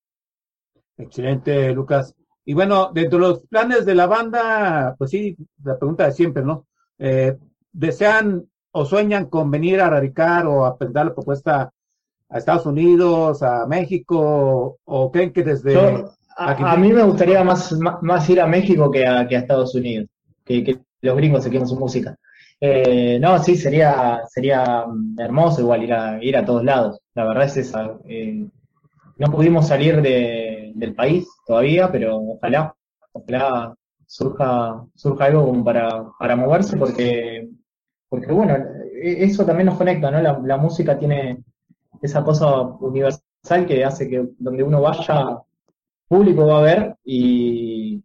Excelente, 0.98 1.72
Lucas. 1.72 2.14
Y 2.44 2.54
bueno, 2.54 2.90
dentro 2.92 3.18
de 3.18 3.28
los 3.28 3.40
planes 3.46 3.86
de 3.86 3.94
la 3.94 4.06
banda, 4.06 4.94
pues 4.98 5.10
sí, 5.10 5.36
la 5.64 5.78
pregunta 5.78 6.04
de 6.04 6.12
siempre, 6.12 6.42
¿no? 6.42 6.66
Eh, 6.98 7.36
¿Desean 7.72 8.44
o 8.72 8.84
sueñan 8.84 9.26
con 9.26 9.50
venir 9.50 9.80
a 9.80 9.90
radicar 9.90 10.46
o 10.46 10.64
a 10.64 10.76
presentar 10.76 11.06
la 11.06 11.14
propuesta 11.14 11.72
a 12.28 12.38
Estados 12.38 12.66
Unidos, 12.66 13.42
a 13.42 13.66
México, 13.66 14.78
o 14.84 15.10
creen 15.10 15.32
que 15.32 15.42
desde... 15.42 15.74
Yo, 15.74 16.12
a, 16.36 16.72
a, 16.72 16.76
mí 16.76 16.92
me 16.92 17.02
gustaría 17.02 17.42
más, 17.42 17.72
más, 17.72 18.02
más, 18.02 18.28
ir 18.30 18.40
a 18.40 18.46
México 18.46 18.90
que 18.90 19.06
a, 19.06 19.26
que 19.26 19.36
a 19.36 19.40
Estados 19.40 19.74
Unidos, 19.74 20.08
que, 20.44 20.62
que, 20.62 20.78
los 21.02 21.16
gringos 21.16 21.42
se 21.44 21.50
queden 21.50 21.66
su 21.66 21.76
música. 21.76 22.16
Eh, 22.61 23.18
no, 23.20 23.38
sí, 23.42 23.57
sería, 23.57 24.20
sería 24.29 24.85
hermoso 25.18 25.62
igual 25.62 25.83
ir 25.83 25.92
a, 25.94 26.23
ir 26.23 26.37
a 26.37 26.44
todos 26.44 26.64
lados. 26.64 27.01
La 27.14 27.25
verdad 27.25 27.44
es 27.44 27.57
esa. 27.57 27.99
Eh, 28.07 28.46
no 29.18 29.31
pudimos 29.31 29.68
salir 29.68 30.03
de, 30.03 30.73
del 30.75 30.94
país 30.94 31.27
todavía, 31.46 31.90
pero 31.90 32.16
ojalá, 32.18 32.75
ojalá 33.12 33.75
surja, 34.07 34.85
surja 34.94 35.25
algo 35.27 35.46
como 35.46 35.64
para, 35.64 36.05
para 36.18 36.37
moverse, 36.37 36.77
porque, 36.77 37.49
porque 38.09 38.33
bueno, 38.33 38.57
eso 39.03 39.44
también 39.46 39.66
nos 39.66 39.79
conecta, 39.79 40.11
¿no? 40.11 40.20
La, 40.20 40.38
la 40.44 40.57
música 40.57 40.99
tiene 40.99 41.42
esa 42.03 42.25
cosa 42.25 42.61
universal 42.62 43.66
que 43.66 43.85
hace 43.85 44.09
que 44.09 44.29
donde 44.38 44.62
uno 44.62 44.83
vaya, 44.83 45.38
público 46.09 46.46
va 46.46 46.59
a 46.59 46.62
ver 46.62 46.96
y, 47.05 48.03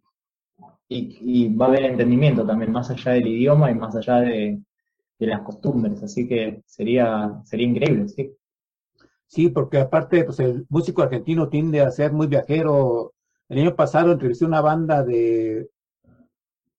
y, 0.88 1.18
y, 1.20 1.54
va 1.54 1.66
a 1.66 1.68
haber 1.68 1.84
entendimiento 1.84 2.46
también, 2.46 2.72
más 2.72 2.90
allá 2.90 3.12
del 3.12 3.26
idioma 3.26 3.70
y 3.70 3.74
más 3.74 3.94
allá 3.96 4.20
de, 4.20 4.60
las 5.18 5.42
costumbres. 5.42 6.02
Así 6.02 6.28
que 6.28 6.62
sería, 6.66 7.40
sería 7.44 7.66
increíble, 7.66 8.08
sí. 8.08 8.36
Sí, 9.26 9.48
porque 9.48 9.78
aparte, 9.78 10.24
pues 10.24 10.38
el 10.40 10.66
músico 10.68 11.02
argentino 11.02 11.48
tiende 11.48 11.80
a 11.80 11.90
ser 11.90 12.12
muy 12.12 12.26
viajero. 12.28 13.14
El 13.48 13.58
año 13.58 13.74
pasado 13.76 14.12
entrevisté 14.12 14.44
una 14.44 14.60
banda 14.60 15.02
de, 15.02 15.68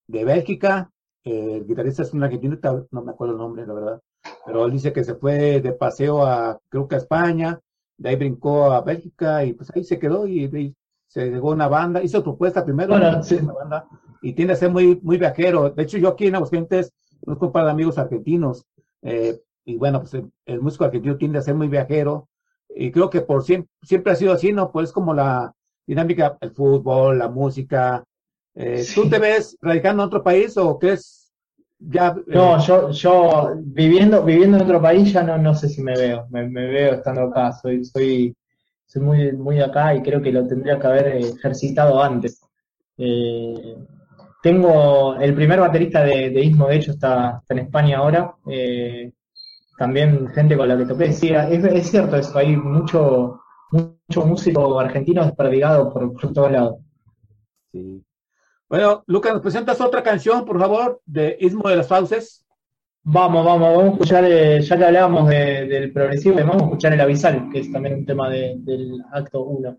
de 0.08 0.26
Bélgica. 0.26 0.92
Eh, 1.24 1.58
el 1.58 1.68
guitarrista 1.68 2.04
es 2.04 2.14
un 2.14 2.24
argentino, 2.24 2.58
no 2.92 3.02
me 3.02 3.12
acuerdo 3.12 3.34
el 3.34 3.40
nombre, 3.40 3.68
la 3.68 3.74
verdad. 3.74 4.02
Pero 4.46 4.66
él 4.66 4.72
dice 4.72 4.94
que 4.94 5.04
se 5.04 5.16
fue 5.16 5.62
de 5.62 5.74
paseo 5.74 6.26
a, 6.26 6.60
creo 6.70 6.88
que 6.88 6.96
a 6.96 7.00
España, 7.00 7.60
de 7.98 8.10
ahí 8.10 8.16
brincó 8.16 8.72
a 8.72 8.82
Bélgica 8.82 9.44
y 9.44 9.54
pues 9.54 9.70
ahí 9.76 9.84
se 9.84 10.00
quedó 10.00 10.28
y, 10.28 10.46
y 10.46 10.76
se 11.08 11.30
llegó 11.32 11.52
una 11.52 11.68
banda, 11.68 12.04
hizo 12.04 12.24
propuesta 12.24 12.64
primero 12.64 12.90
bueno, 12.90 13.24
sí. 13.24 13.36
una 13.36 13.54
banda 13.54 13.88
y 14.22 14.34
tiende 14.34 14.54
a 14.54 14.58
ser 14.58 14.72
muy, 14.72 15.00
muy 15.02 15.18
viajero. 15.18 15.70
De 15.70 15.84
hecho, 15.84 15.98
yo 15.98 16.10
aquí 16.10 16.28
en 16.28 16.36
Aguascalientes 16.36 16.92
conozco 17.24 17.48
un 17.48 17.52
par 17.52 17.66
de 17.66 17.72
amigos 17.72 17.98
argentinos 17.98 18.66
eh, 19.02 19.40
y 19.66 19.78
bueno, 19.78 20.02
pues 20.02 20.14
el, 20.16 20.32
el, 20.46 20.62
músico 20.62 20.86
argentino 20.86 21.18
tiende 21.18 21.40
a 21.40 21.42
ser 21.42 21.56
muy 21.56 21.68
viajero 21.68 22.28
y 22.70 22.92
creo 22.92 23.10
que 23.10 23.22
por 23.22 23.44
siempre, 23.44 23.70
siempre 23.82 24.14
ha 24.14 24.16
sido 24.16 24.34
así, 24.34 24.52
¿no? 24.52 24.72
Pues 24.72 24.92
como 24.92 25.14
la 25.14 25.54
dinámica, 25.86 26.38
el 26.42 26.52
fútbol, 26.52 27.18
la 27.18 27.30
música. 27.30 28.04
Eh, 28.54 28.84
sí. 28.84 28.96
¿Tú 28.96 29.10
te 29.10 29.20
ves 29.20 29.58
radicando 29.62 30.04
en 30.04 30.08
otro 30.08 30.24
país 30.24 30.58
o 30.58 30.78
crees 30.78 31.32
ya? 31.80 32.16
Eh... 32.28 32.36
No, 32.36 32.60
yo, 32.60 32.92
yo 32.92 33.54
viviendo, 33.58 34.24
viviendo 34.24 34.58
en 34.58 34.64
otro 34.64 34.82
país 34.82 35.12
ya 35.14 35.24
no, 35.24 35.38
no 35.38 35.56
sé 35.56 35.70
si 35.70 35.82
me 35.82 35.96
veo, 35.96 36.28
me, 36.30 36.48
me 36.50 36.68
veo 36.68 36.96
estando 36.96 37.24
acá, 37.24 37.54
soy, 37.54 37.86
soy 37.86 38.36
soy 38.88 39.02
muy, 39.02 39.32
muy 39.34 39.62
acá 39.62 39.94
y 39.94 40.02
creo 40.02 40.22
que 40.22 40.32
lo 40.32 40.48
tendría 40.48 40.80
que 40.80 40.88
haber 40.88 41.08
ejercitado 41.18 42.02
antes. 42.02 42.42
Eh, 42.98 43.76
tengo 44.42 45.16
el 45.18 45.36
primer 45.36 45.60
baterista 45.60 46.04
de, 46.04 46.30
de 46.30 46.42
Ismo, 46.42 46.68
de 46.68 46.78
hecho, 46.78 46.92
está, 46.92 47.44
en 47.50 47.60
España 47.60 47.98
ahora. 47.98 48.34
Eh, 48.50 49.12
también 49.78 50.28
gente 50.30 50.58
con 50.58 50.68
la 50.68 50.78
que 50.78 50.86
toqué. 50.86 51.12
Sí, 51.12 51.30
es, 51.30 51.64
es, 51.64 51.90
cierto 51.90 52.16
eso, 52.16 52.38
hay 52.38 52.56
mucho, 52.56 53.42
mucho 53.72 54.26
músico 54.26 54.80
argentino 54.80 55.24
desperdigado 55.24 55.92
por, 55.92 56.14
por 56.14 56.34
todos 56.34 56.52
lados. 56.52 56.78
Sí. 57.72 58.04
Bueno, 58.70 59.04
Lucas, 59.06 59.34
¿nos 59.34 59.42
presentas 59.42 59.80
otra 59.82 60.02
canción, 60.02 60.46
por 60.46 60.60
favor, 60.60 61.02
de 61.06 61.38
Ismo 61.40 61.70
de 61.70 61.76
las 61.76 61.88
Fauces? 61.88 62.47
Vamos, 63.10 63.46
vamos, 63.46 63.62
vamos 63.62 63.84
a 63.86 63.88
escuchar, 63.94 64.26
eh, 64.26 64.62
ya 64.62 64.78
que 64.78 64.84
hablábamos 64.84 65.30
de, 65.30 65.66
del 65.66 65.94
progresivo, 65.94 66.36
vamos 66.40 66.62
a 66.62 66.66
escuchar 66.66 66.92
el 66.92 67.00
avisal, 67.00 67.50
que 67.50 67.60
es 67.60 67.72
también 67.72 67.96
un 67.96 68.06
tema 68.06 68.30
de, 68.30 68.56
del 68.58 69.02
acto 69.14 69.44
1. 69.44 69.78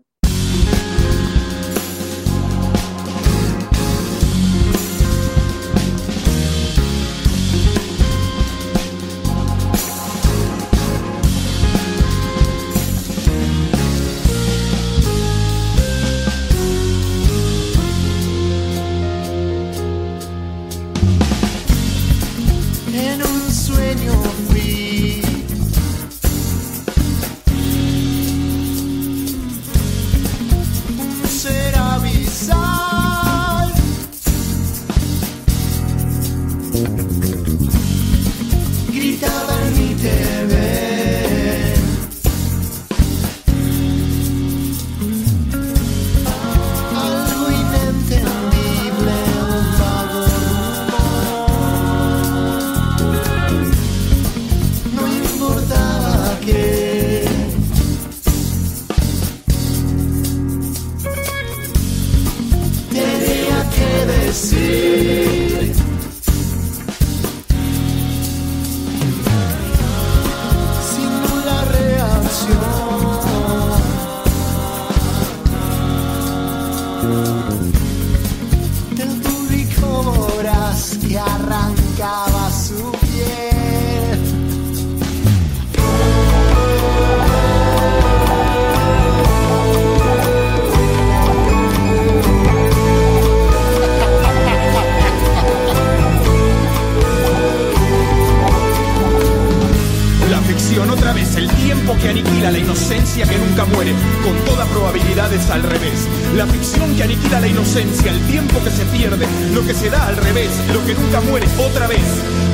Otra 100.87 101.13
vez, 101.13 101.35
el 101.35 101.47
tiempo 101.49 101.95
que 102.01 102.09
aniquila 102.09 102.51
la 102.51 102.57
inocencia 102.57 103.25
que 103.25 103.37
nunca 103.37 103.65
muere, 103.65 103.93
con 104.23 104.35
toda 104.45 104.65
probabilidad 104.65 105.31
es 105.33 105.49
al 105.49 105.63
revés. 105.63 106.07
La 106.35 106.45
ficción 106.45 106.95
que 106.95 107.03
aniquila 107.03 107.39
la 107.39 107.47
inocencia, 107.47 108.11
el 108.11 108.19
tiempo 108.27 108.61
que 108.63 108.69
se 108.69 108.85
pierde, 108.85 109.25
lo 109.53 109.65
que 109.65 109.73
se 109.73 109.89
da 109.89 110.07
al 110.07 110.17
revés, 110.17 110.49
lo 110.73 110.85
que 110.85 110.95
nunca 110.95 111.21
muere 111.21 111.47
otra 111.57 111.87
vez, 111.87 112.03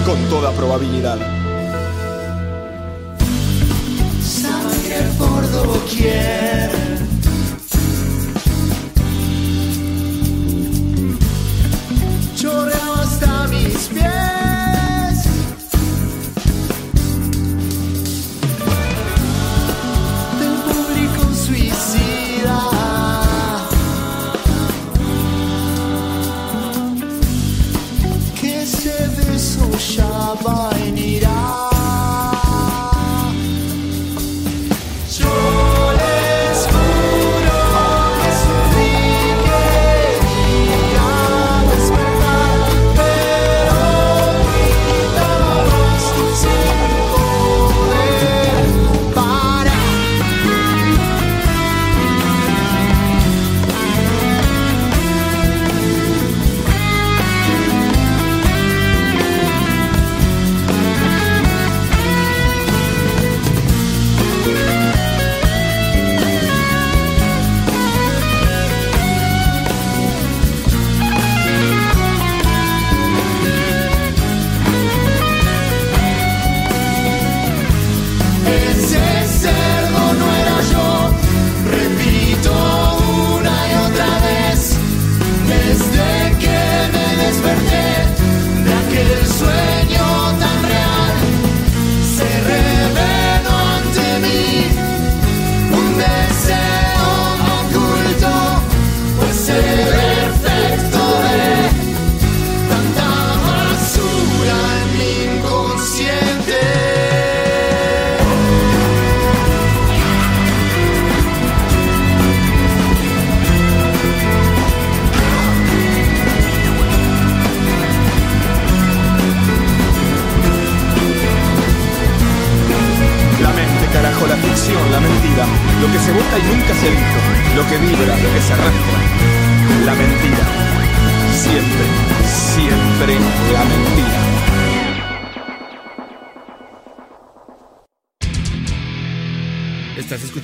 con 0.05 0.17
toda 0.29 0.51
probabilidad. 0.51 1.17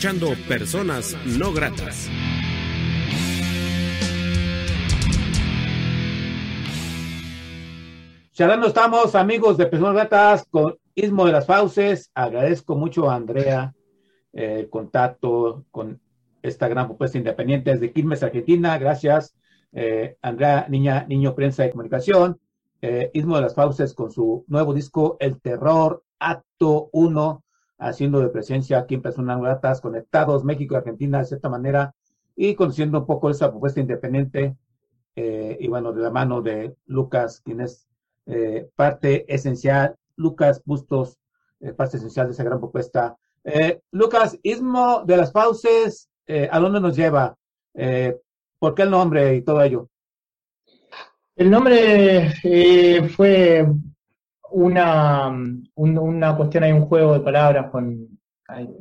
Escuchando 0.02 0.34
Personas 0.48 1.16
No 1.38 1.54
Gratas. 1.54 2.10
Charlando 8.32 8.66
estamos, 8.66 9.14
amigos 9.14 9.58
de 9.58 9.68
Personas 9.68 9.94
Gratas, 9.94 10.48
con 10.50 10.76
Ismo 10.96 11.28
de 11.28 11.34
las 11.34 11.46
Fauces. 11.46 12.10
Agradezco 12.16 12.76
mucho 12.76 13.12
a 13.12 13.16
Andrea 13.16 13.76
eh, 14.34 14.62
el 14.62 14.70
contacto 14.72 15.66
con 15.70 16.02
esta 16.42 16.68
gran 16.68 16.88
propuesta 16.88 17.20
independiente 17.20 17.70
desde 17.70 17.94
Quilmes, 17.94 18.24
Argentina. 18.24 18.80
Gracias, 18.80 19.36
eh, 19.72 20.18
Andrea, 20.24 20.66
niña, 20.68 21.06
niño, 21.08 21.36
prensa 21.36 21.62
de 21.62 21.70
comunicación. 21.70 22.40
Eh, 22.82 23.12
Ismo 23.14 23.36
de 23.36 23.44
las 23.44 23.54
Fauces 23.54 23.94
con 23.94 24.10
su 24.12 24.46
nuevo 24.48 24.74
disco, 24.74 25.18
El 25.20 25.40
Terror, 25.40 26.04
Acto 26.18 26.90
1, 26.92 27.44
haciendo 27.82 28.20
de 28.20 28.30
presencia 28.30 28.80
aquí 28.80 28.96
en 28.96 29.02
Personas 29.02 29.42
Gratas, 29.42 29.82
conectados 29.82 30.44
México 30.44 30.76
y 30.76 30.78
Argentina 30.78 31.20
de 31.20 31.26
cierta 31.26 31.50
manera 31.50 31.94
y 32.36 32.56
conociendo 32.56 33.00
un 33.00 33.06
poco 33.06 33.30
esa 33.30 33.50
propuesta 33.50 33.80
independiente. 33.80 34.56
eh, 35.16 35.58
y 35.60 35.68
bueno, 35.68 35.92
de 35.92 36.02
la 36.02 36.10
mano 36.10 36.42
de 36.42 36.74
Lucas, 36.86 37.42
quien 37.44 37.60
es 37.60 37.86
eh, 38.28 38.70
parte 38.76 39.26
esencial, 39.34 39.96
Lucas 40.16 40.62
Bustos, 40.64 41.18
eh, 41.60 41.74
parte 41.74 41.98
esencial 41.98 42.28
de 42.28 42.34
esa 42.34 42.44
gran 42.44 42.60
propuesta. 42.60 43.18
Lucas, 43.92 44.38
Ismo 44.44 45.04
de 45.04 45.18
las 45.18 45.32
Fauces, 45.32 46.10
eh, 46.28 46.48
¿a 46.52 46.60
dónde 46.60 46.80
nos 46.80 46.96
lleva? 46.96 47.36
¿Por 48.60 48.76
qué 48.76 48.84
el 48.84 48.92
nombre 48.92 49.36
y 49.36 49.42
todo 49.42 49.62
ello? 49.62 49.90
El 51.36 51.50
nombre 51.50 52.32
fue 53.16 53.66
una, 54.52 55.28
un- 55.30 55.98
una 55.98 56.36
cuestión, 56.38 56.64
hay 56.64 56.72
un 56.74 56.86
juego 56.88 57.14
de 57.14 57.20
palabras 57.22 57.72
con 57.72 58.08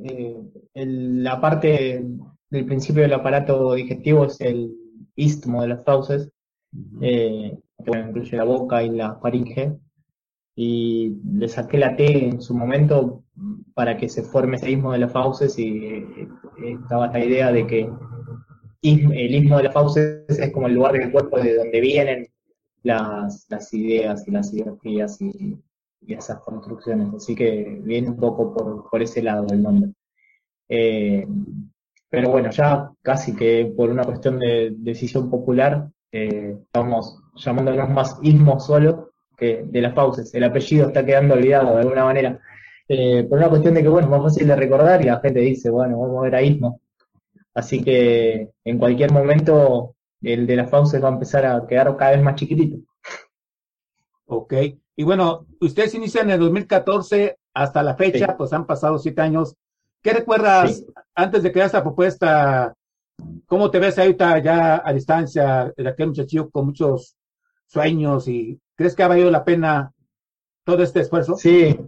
eh, 0.05 0.37
el- 0.75 1.23
la 1.23 1.41
parte 1.41 2.05
del 2.51 2.65
principio 2.67 3.03
del 3.03 3.13
aparato 3.15 3.75
digestivo 3.75 4.25
es 4.25 4.41
el 4.41 4.73
istmo 5.17 5.63
de 5.63 5.69
las 5.69 5.85
fauces, 5.85 6.31
eh, 7.01 7.59
que 7.85 7.99
incluye 7.99 8.37
la 8.37 8.45
boca 8.45 8.83
y 8.83 8.91
la 8.91 9.17
faringe, 9.21 9.77
y 10.57 11.17
le 11.33 11.49
saqué 11.49 11.79
la 11.79 11.97
T 11.97 12.29
en 12.29 12.41
su 12.43 12.55
momento 12.55 13.25
para 13.75 13.97
que 13.97 14.09
se 14.09 14.23
forme 14.23 14.57
ese 14.57 14.71
istmo 14.73 14.93
de 14.93 14.99
las 14.99 15.13
fauces 15.13 15.59
y 15.59 15.87
eh, 15.87 16.29
estaba 16.83 17.07
esta 17.07 17.25
idea 17.25 17.53
de 17.53 17.67
que 17.67 17.91
el 18.83 19.35
istmo 19.35 19.57
de 19.59 19.65
las 19.65 19.75
fauces 19.75 20.25
es 20.29 20.53
como 20.53 20.67
el 20.67 20.75
lugar 20.75 20.93
del 20.93 21.13
cuerpo 21.13 21.39
de 21.39 21.57
donde 21.57 21.81
vienen 21.81 22.29
las, 22.83 23.47
ideas 23.73 24.27
y 24.27 24.31
las 24.31 24.53
ideologías 24.53 25.21
y, 25.21 25.59
esas 26.07 26.41
construcciones. 26.41 27.13
Así 27.15 27.35
que 27.35 27.79
viene 27.83 28.09
un 28.09 28.17
poco 28.17 28.89
por, 28.91 29.03
ese 29.03 29.23
lado 29.23 29.47
el 29.51 29.63
nombre. 29.63 29.93
Eh, 30.69 31.27
pero 32.09 32.31
bueno, 32.31 32.51
ya 32.51 32.91
casi 33.03 33.37
que 33.37 33.73
por 33.77 33.91
una 33.91 34.05
cuestión 34.05 34.39
de 34.39 34.73
decisión 34.79 35.31
popular, 35.31 35.89
eh, 36.11 36.57
estamos 36.61 37.23
llamándonos 37.37 37.91
más 37.91 38.19
Ismo 38.23 38.59
solo 38.59 39.13
que 39.37 39.65
de 39.67 39.81
las 39.81 39.95
fauces. 39.95 40.35
El 40.35 40.45
apellido 40.45 40.89
está 40.89 41.05
quedando 41.05 41.35
olvidado 41.35 41.75
de 41.75 41.83
alguna 41.83 42.05
manera. 42.05 42.41
Eh, 42.89 43.25
por 43.29 43.39
una 43.39 43.49
cuestión 43.49 43.75
de 43.75 43.83
que, 43.83 43.89
bueno, 43.89 44.09
es 44.09 44.11
más 44.11 44.23
fácil 44.23 44.49
de 44.49 44.57
recordar 44.57 45.01
y 45.03 45.05
la 45.05 45.21
gente 45.21 45.41
dice, 45.41 45.71
bueno, 45.71 46.01
vamos 46.01 46.19
a 46.19 46.23
ver 46.23 46.35
a 46.35 46.43
Ismo. 46.43 46.81
Así 47.55 47.83
que 47.83 48.51
en 48.65 48.79
cualquier 48.79 49.13
momento 49.13 49.95
el 50.23 50.47
de 50.47 50.57
las 50.57 50.71
fauces 50.71 51.03
va 51.03 51.09
a 51.09 51.13
empezar 51.13 51.47
a 51.47 51.67
quedar 51.67 51.97
cada 51.97 52.13
vez 52.13 52.23
más 52.23 52.35
chiquitito. 52.37 52.79
Ok. 54.27 54.55
Y 54.97 55.03
bueno, 55.03 55.47
ustedes 55.61 55.95
inician 55.95 56.27
en 56.27 56.35
el 56.35 56.41
2014 56.41 57.39
hasta 57.55 57.83
la 57.83 57.97
fecha, 57.97 58.27
Sí. 58.27 58.33
pues 58.37 58.53
han 58.53 58.67
pasado 58.67 58.99
siete 58.99 59.21
años. 59.23 59.57
¿Qué 60.03 60.13
recuerdas 60.13 60.79
Sí. 60.79 60.87
antes 61.15 61.43
de 61.43 61.53
crear 61.53 61.67
esta 61.67 61.83
propuesta? 61.83 62.75
¿Cómo 63.47 63.71
te 63.71 63.79
ves 63.79 63.99
ahorita 63.99 64.39
ya 64.39 64.83
a 64.85 64.93
distancia 64.93 65.73
de 65.77 65.89
aquel 65.89 66.09
muchachillo 66.09 66.49
con 66.51 66.67
muchos 66.67 67.17
sueños 67.67 68.29
y 68.29 68.59
¿crees 68.77 68.95
que 68.95 69.03
ha 69.03 69.09
valido 69.09 69.31
la 69.31 69.45
pena 69.45 69.93
todo 70.65 70.83
este 70.83 71.01
esfuerzo? 71.01 71.37
Sí, 71.37 71.79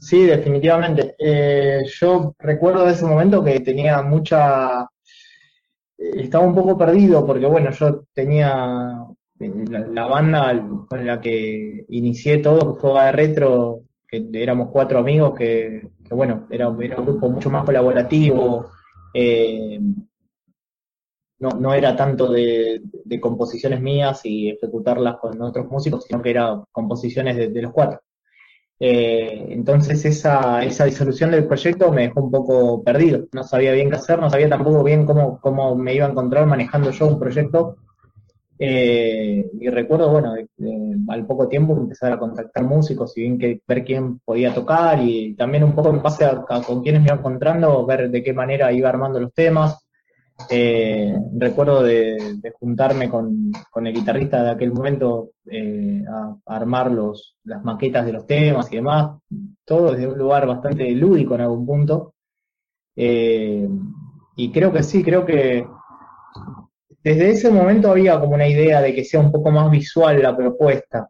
sí, 0.00 0.24
definitivamente. 0.24 1.16
Eh, 1.18 1.82
yo 2.00 2.34
recuerdo 2.38 2.84
de 2.84 2.92
ese 2.92 3.04
momento 3.06 3.42
que 3.42 3.60
tenía 3.60 4.02
mucha... 4.02 4.86
eh, 5.98 6.22
Estaba 6.22 6.46
un 6.46 6.54
poco 6.54 6.76
perdido 6.78 7.26
porque, 7.26 7.46
bueno, 7.46 7.70
yo 7.70 8.04
tenía 8.12 9.06
la, 9.38 10.06
banda 10.06 10.66
con 10.88 11.06
la 11.06 11.20
que 11.20 11.84
inicié 11.88 12.38
todo, 12.38 12.74
que 12.74 12.80
fue 12.80 12.92
Vaga 12.92 13.12
Retro, 13.12 13.82
que 14.06 14.28
éramos 14.32 14.70
cuatro 14.72 14.98
amigos, 14.98 15.34
que, 15.36 15.88
bueno, 16.10 16.46
era, 16.50 16.74
era 16.80 16.98
un 16.98 17.06
grupo 17.06 17.28
mucho 17.28 17.50
más 17.50 17.64
colaborativo. 17.64 18.70
eh, 19.14 19.80
no, 21.40 21.50
no 21.50 21.72
era 21.72 21.94
tanto 21.94 22.32
de, 22.32 22.82
de 23.04 23.20
composiciones 23.20 23.80
mías 23.80 24.20
y 24.24 24.50
ejecutarlas 24.50 25.18
con 25.18 25.40
otros 25.40 25.68
músicos, 25.70 26.04
sino 26.04 26.20
que 26.20 26.30
eran 26.30 26.64
composiciones 26.72 27.36
de, 27.36 27.48
de 27.48 27.62
los 27.62 27.72
cuatro. 27.72 28.00
Eh, 28.80 29.46
entonces 29.50 30.04
esa, 30.04 30.62
esa 30.62 30.84
disolución 30.84 31.32
del 31.32 31.46
proyecto 31.46 31.90
me 31.92 32.02
dejó 32.02 32.22
un 32.22 32.30
poco 32.30 32.82
perdido. 32.82 33.26
No 33.32 33.42
sabía 33.42 33.72
bien 33.72 33.90
qué 33.90 33.96
hacer, 33.96 34.20
no 34.20 34.30
sabía 34.30 34.48
tampoco 34.48 34.82
bien 34.84 35.04
cómo, 35.04 35.40
cómo 35.40 35.74
me 35.74 35.94
iba 35.94 36.06
a 36.06 36.10
encontrar 36.10 36.46
manejando 36.46 36.90
yo 36.90 37.06
un 37.08 37.18
proyecto. 37.18 37.76
Eh, 38.60 39.50
y 39.60 39.68
recuerdo, 39.68 40.10
bueno, 40.10 40.34
al 41.08 41.26
poco 41.26 41.48
tiempo 41.48 41.76
empezar 41.76 42.12
a 42.12 42.18
contactar 42.18 42.64
músicos 42.64 43.16
y 43.16 43.22
bien 43.22 43.38
que, 43.38 43.60
ver 43.66 43.84
quién 43.84 44.18
podía 44.20 44.52
tocar 44.52 45.00
y 45.00 45.34
también 45.34 45.64
un 45.64 45.74
poco 45.74 45.90
en 45.90 46.02
base 46.02 46.24
a, 46.24 46.44
a 46.48 46.62
con 46.62 46.82
quiénes 46.82 47.02
me 47.02 47.08
iba 47.08 47.16
encontrando, 47.16 47.86
ver 47.86 48.10
de 48.10 48.22
qué 48.22 48.32
manera 48.32 48.72
iba 48.72 48.88
armando 48.88 49.20
los 49.20 49.32
temas. 49.32 49.87
Eh, 50.50 51.14
recuerdo 51.36 51.82
de, 51.82 52.40
juntarme 52.58 53.08
con, 53.08 53.50
el 53.74 53.92
guitarrista 53.92 54.42
de 54.44 54.50
aquel 54.50 54.72
momento 54.72 55.30
eh, 55.50 56.04
a, 56.08 56.36
armar 56.46 56.92
los, 56.92 57.36
las 57.44 57.62
maquetas 57.64 58.06
de 58.06 58.12
los 58.12 58.26
temas 58.26 58.72
y 58.72 58.76
demás, 58.76 59.18
todo 59.64 59.92
desde 59.92 60.06
un 60.06 60.16
lugar 60.16 60.46
bastante 60.46 60.90
lúdico 60.92 61.34
en 61.34 61.40
algún 61.40 61.66
punto. 61.66 62.14
Eh, 62.94 63.68
y 64.36 64.52
creo 64.52 64.72
que 64.72 64.82
sí, 64.82 65.02
creo 65.02 65.26
que 65.26 65.66
desde 67.02 67.30
ese 67.30 67.50
momento 67.50 67.90
había 67.90 68.18
como 68.20 68.34
una 68.34 68.46
idea 68.46 68.80
de 68.80 68.94
que 68.94 69.04
sea 69.04 69.20
un 69.20 69.32
poco 69.32 69.50
más 69.50 69.70
visual 69.70 70.22
la 70.22 70.36
propuesta. 70.36 71.08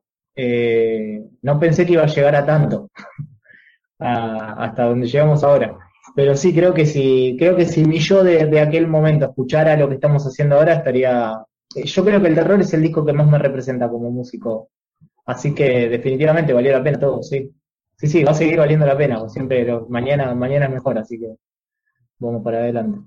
No 1.43 1.59
pensé 1.59 1.85
que 1.85 1.95
iba 1.95 2.05
a 2.05 2.07
llegar 2.07 2.35
a 2.37 2.47
tanto, 2.47 2.91
hasta 3.99 4.85
donde 4.85 5.07
llegamos 5.07 5.45
ahora. 5.45 5.88
Pero 6.15 6.35
sí, 6.37 6.55
creo 6.55 6.75
que 6.75 6.87
si, 6.87 7.37
creo 7.39 7.57
que 7.57 7.67
si 7.67 7.85
mi 7.85 7.99
yo 7.99 8.25
de, 8.25 8.47
de 8.47 8.61
aquel 8.61 8.87
momento 8.89 9.27
escuchara 9.27 9.77
lo 9.77 9.89
que 9.89 9.95
estamos 9.95 10.25
haciendo 10.27 10.57
ahora, 10.57 10.75
estaría. 10.75 11.35
eh, 11.77 11.85
Yo 11.85 12.05
creo 12.05 12.21
que 12.21 12.29
el 12.29 12.35
terror 12.35 12.61
es 12.61 12.73
el 12.75 12.83
disco 12.83 13.05
que 13.05 13.13
más 13.13 13.27
me 13.29 13.39
representa 13.39 13.89
como 13.89 14.11
músico. 14.11 14.71
Así 15.27 15.55
que 15.55 15.89
definitivamente 15.89 16.53
valió 16.55 16.73
la 16.73 16.85
pena 16.85 16.99
todo, 17.01 17.23
sí. 17.23 17.53
Sí, 17.99 18.07
sí, 18.09 18.25
va 18.25 18.33
a 18.33 18.35
seguir 18.35 18.59
valiendo 18.59 18.87
la 18.87 18.97
pena. 18.99 19.29
Siempre 19.29 19.67
mañana, 19.89 20.35
mañana 20.35 20.67
es 20.67 20.73
mejor, 20.73 20.99
así 20.99 21.19
que 21.21 21.35
vamos 22.19 22.43
para 22.45 22.59
adelante. 22.61 23.01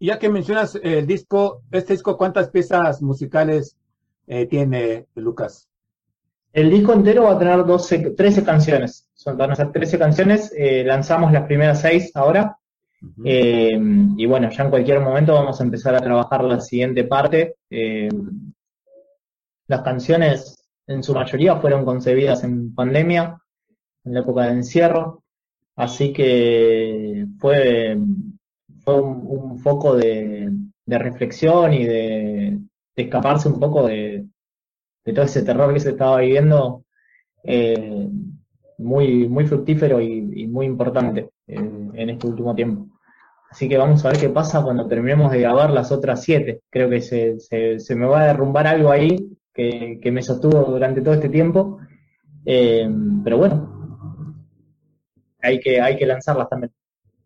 Ya 0.00 0.18
que 0.18 0.28
mencionas 0.28 0.74
el 0.82 1.06
disco, 1.06 1.62
este 1.72 1.94
disco, 1.94 2.16
¿cuántas 2.16 2.50
piezas 2.50 3.02
musicales 3.02 3.76
eh, 4.26 4.46
tiene 4.46 5.06
Lucas? 5.14 5.68
El 6.54 6.70
disco 6.70 6.92
entero 6.92 7.24
va 7.24 7.32
a 7.32 7.38
tener 7.38 7.64
12, 7.66 8.10
13 8.12 8.44
canciones. 8.44 9.10
Son, 9.12 9.36
van 9.36 9.50
a 9.50 9.56
ser 9.56 9.72
13 9.72 9.98
canciones. 9.98 10.52
eh, 10.56 10.84
lanzamos 10.84 11.32
las 11.32 11.46
primeras 11.46 11.80
6 11.80 12.12
ahora. 12.14 12.56
Eh, 13.24 13.76
y 14.16 14.24
bueno, 14.24 14.48
ya 14.50 14.62
en 14.62 14.70
cualquier 14.70 15.00
momento 15.00 15.34
vamos 15.34 15.60
a 15.60 15.64
empezar 15.64 15.96
a 15.96 16.00
trabajar 16.00 16.44
la 16.44 16.60
siguiente 16.60 17.02
parte. 17.04 17.56
Eh, 17.68 18.08
las 19.66 19.80
canciones 19.82 20.64
en 20.86 21.02
su 21.02 21.12
mayoría 21.12 21.56
fueron 21.56 21.84
concebidas 21.84 22.44
en 22.44 22.72
pandemia, 22.72 23.36
en 24.04 24.14
la 24.14 24.20
época 24.20 24.44
de 24.44 24.52
encierro. 24.52 25.24
Así 25.74 26.12
que 26.12 27.26
fue, 27.40 27.98
fue 28.84 29.00
un, 29.00 29.24
un 29.26 29.58
foco 29.58 29.96
de, 29.96 30.52
de 30.86 30.98
reflexión 30.98 31.74
y 31.74 31.84
de, 31.84 32.60
de 32.94 33.02
escaparse 33.02 33.48
un 33.48 33.58
poco 33.58 33.88
de, 33.88 34.24
de 35.04 35.12
todo 35.12 35.24
ese 35.24 35.42
terror 35.42 35.72
que 35.72 35.80
se 35.80 35.90
estaba 35.90 36.18
viviendo, 36.20 36.84
eh, 37.42 38.08
muy, 38.78 39.28
muy 39.28 39.46
fructífero 39.46 40.00
y, 40.00 40.46
muy 40.46 40.66
importante 40.66 41.30
en 41.46 42.10
este 42.10 42.26
último 42.26 42.54
tiempo. 42.54 42.94
Así 43.54 43.68
que 43.68 43.78
vamos 43.78 44.04
a 44.04 44.08
ver 44.08 44.18
qué 44.18 44.30
pasa 44.30 44.64
cuando 44.64 44.88
terminemos 44.88 45.30
de 45.30 45.38
grabar 45.38 45.70
las 45.70 45.92
otras 45.92 46.24
siete. 46.24 46.62
Creo 46.70 46.90
que 46.90 47.00
se, 47.00 47.38
se, 47.38 47.94
me 47.94 48.04
va 48.04 48.22
a 48.22 48.26
derrumbar 48.26 48.66
algo 48.66 48.90
ahí 48.90 49.30
que, 49.52 50.00
que 50.02 50.10
me 50.10 50.22
sostuvo 50.22 50.60
durante 50.64 51.00
todo 51.02 51.14
este 51.14 51.28
tiempo. 51.28 51.78
Eh, 52.44 52.90
pero 53.22 53.38
bueno, 53.38 54.36
hay 55.40 55.60
que, 55.60 55.80
hay 55.80 55.96
que 55.96 56.04
lanzarlas 56.04 56.48
también. 56.48 56.72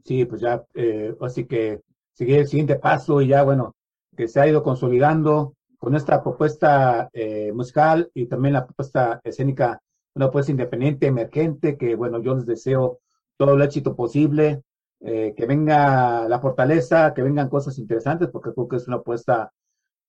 Sí, 0.05 0.27
pues 0.27 0.43
ya, 0.43 0.63
eh, 0.75 1.15
así 1.23 1.47
que 1.47 1.81
seguir 2.13 2.41
el 2.41 2.47
siguiente 2.47 2.77
paso 2.77 3.23
y 3.23 3.29
ya, 3.29 3.43
bueno, 3.43 3.75
que 4.15 4.29
se 4.29 4.39
ha 4.39 4.47
ido 4.47 4.63
consolidando 4.63 5.55
con 5.79 5.95
esta 5.95 6.23
propuesta 6.23 7.09
eh, 7.13 7.53
musical 7.53 8.11
y 8.15 8.27
también 8.27 8.55
la 8.55 8.67
propuesta 8.67 9.21
escénica, 9.25 9.81
una 10.15 10.27
propuesta 10.27 10.51
independiente, 10.51 11.07
emergente, 11.07 11.79
que 11.79 11.95
bueno, 11.95 12.21
yo 12.21 12.35
les 12.35 12.47
deseo 12.47 13.01
todo 13.37 13.55
el 13.55 13.63
éxito 13.63 13.95
posible, 13.95 14.63
eh, 15.01 15.35
que 15.37 15.47
venga 15.47 16.29
la 16.29 16.41
fortaleza, 16.41 17.15
que 17.15 17.23
vengan 17.23 17.49
cosas 17.49 17.79
interesantes, 17.79 18.29
porque 18.29 18.53
creo 18.53 18.69
que 18.69 18.77
es 18.77 18.89
una 18.89 18.97
apuesta 18.97 19.53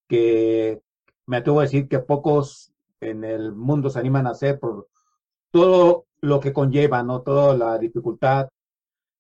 que 0.08 0.82
me 1.28 1.38
atrevo 1.38 1.60
a 1.60 1.64
decir 1.64 1.88
que 1.88 2.00
pocos 2.00 2.74
en 3.00 3.24
el 3.24 3.54
mundo 3.54 3.90
se 3.92 4.00
animan 4.00 4.26
a 4.26 4.32
hacer 4.32 4.60
por 4.60 4.88
todo 5.52 6.06
lo 6.22 6.40
que 6.40 6.54
conlleva, 6.54 7.04
¿no? 7.04 7.22
Toda 7.22 7.56
la 7.56 7.78
dificultad 7.78 8.50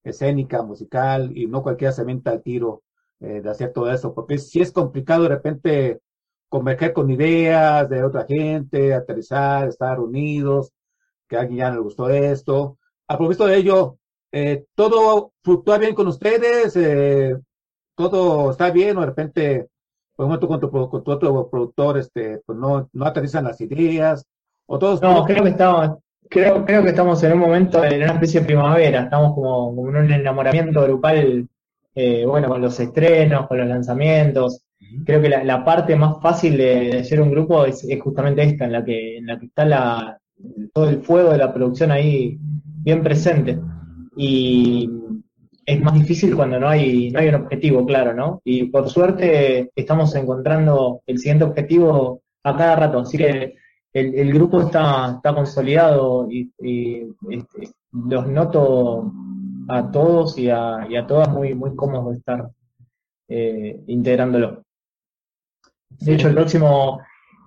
escénica, 0.04 0.64
musical, 0.64 1.38
y 1.38 1.47
no 1.47 1.62
cualquiera 1.62 1.91
se 1.91 2.04
venta 2.04 2.32
al 2.32 2.41
tiro 2.41 2.84
eh, 3.20 3.41
de 3.41 3.50
hacer 3.50 3.72
todo 3.74 3.91
eso, 3.91 4.14
porque 4.16 4.39
sí 4.39 4.62
es 4.62 4.72
complicado 4.72 5.24
de 5.24 5.30
repente 5.30 6.02
converger 6.50 6.93
con 6.93 7.10
ideas 7.10 7.88
de 7.88 8.04
otra 8.04 8.26
gente, 8.26 8.93
aterrizar, 8.93 9.70
estar 9.70 10.00
unidos, 10.00 10.74
que 11.28 11.38
a 11.38 11.41
alguien 11.41 11.60
ya 11.60 11.70
no 11.70 11.76
le 11.76 11.82
gustó 11.82 12.10
esto. 12.10 12.78
A 13.08 13.18
propósito 13.18 13.45
de 13.45 13.58
ello, 13.58 13.97
eh, 14.32 14.66
¿todo 14.76 15.34
fluctúa 15.43 15.78
bien 15.78 15.95
con 15.95 16.08
ustedes? 16.08 16.76
Eh, 16.76 17.38
¿Todo 17.95 18.52
está 18.52 18.72
bien 18.72 18.97
o 18.97 19.02
de 19.02 19.06
repente, 19.06 19.68
por 20.16 20.26
ejemplo, 20.26 20.47
con 20.47 20.60
tu, 20.60 20.72
con 20.72 21.04
tu 21.04 21.12
otro 21.12 21.50
productor, 21.50 21.97
este, 22.00 22.41
pues 22.45 22.58
no, 22.58 22.89
no 22.93 23.06
aterrizan 23.06 23.45
las 23.45 23.62
ideas? 23.62 24.26
¿O 24.66 24.80
todos? 24.80 25.02
No, 25.02 25.24
creo 25.26 25.43
que 25.43 25.50
estamos, 25.50 25.97
creo, 26.30 26.66
creo 26.66 26.84
que 26.84 26.89
estamos 26.89 27.22
en 27.24 27.34
un 27.34 27.39
momento, 27.39 27.84
en 27.84 28.04
una 28.04 28.14
especie 28.14 28.39
de 28.39 28.45
primavera, 28.47 29.04
estamos 29.04 29.34
como, 29.34 29.76
como 29.76 29.89
en 29.89 29.97
un 29.97 30.12
enamoramiento 30.12 30.82
grupal, 30.84 31.47
eh, 31.95 32.26
bueno, 32.26 32.47
con 32.47 32.62
los 32.62 32.80
estrenos, 32.80 33.47
con 33.47 33.58
los 33.58 33.68
lanzamientos. 33.68 34.64
Creo 35.05 35.21
que 35.21 35.29
la, 35.29 35.63
parte 35.63 35.95
más 35.95 36.21
fácil 36.21 36.57
de, 36.57 37.03
ser 37.03 37.21
un 37.21 37.31
grupo 37.31 37.65
es, 37.65 37.85
justamente 38.01 38.43
esta, 38.43 38.65
en 38.65 38.71
la 38.71 38.83
que, 38.83 39.17
en 39.17 39.27
la 39.27 39.39
que 39.39 39.45
está 39.45 40.19
todo 40.73 40.89
el 40.89 41.01
fuego 41.01 41.31
de 41.31 41.37
la 41.37 41.53
producción 41.53 41.91
ahí 41.91 42.37
bien 42.39 43.03
presente. 43.03 43.59
Y 44.15 44.89
es 45.65 45.81
más 45.81 45.93
difícil 45.93 46.35
cuando 46.35 46.59
no 46.59 46.67
hay, 46.67 47.11
no 47.11 47.19
hay 47.19 47.29
un 47.29 47.35
objetivo 47.35 47.85
claro, 47.85 48.13
¿no? 48.13 48.41
Y 48.43 48.65
por 48.65 48.89
suerte 48.89 49.71
estamos 49.75 50.15
encontrando 50.15 51.01
el 51.05 51.19
siguiente 51.19 51.45
objetivo 51.45 52.21
a 52.43 52.55
cada 52.57 52.75
rato, 52.75 52.99
así 52.99 53.17
que 53.17 53.55
el, 53.93 54.15
el 54.15 54.33
grupo 54.33 54.61
está, 54.61 55.15
está 55.15 55.33
consolidado 55.33 56.27
y, 56.29 56.51
y, 56.59 57.07
este, 57.29 57.69
los 57.91 58.27
noto 58.27 59.11
a 59.67 59.91
todos 59.91 60.37
y 60.37 60.49
a, 60.49 60.87
y 60.89 60.95
a 60.95 61.05
todas 61.05 61.29
muy, 61.29 61.53
muy 61.53 61.75
cómodos 61.75 62.11
de 62.11 62.17
estar 62.17 62.49
eh, 63.27 63.83
integrándolo. 63.87 64.63
De 66.00 66.14
hecho, 66.14 66.28
el 66.28 66.34
próximo, 66.34 67.02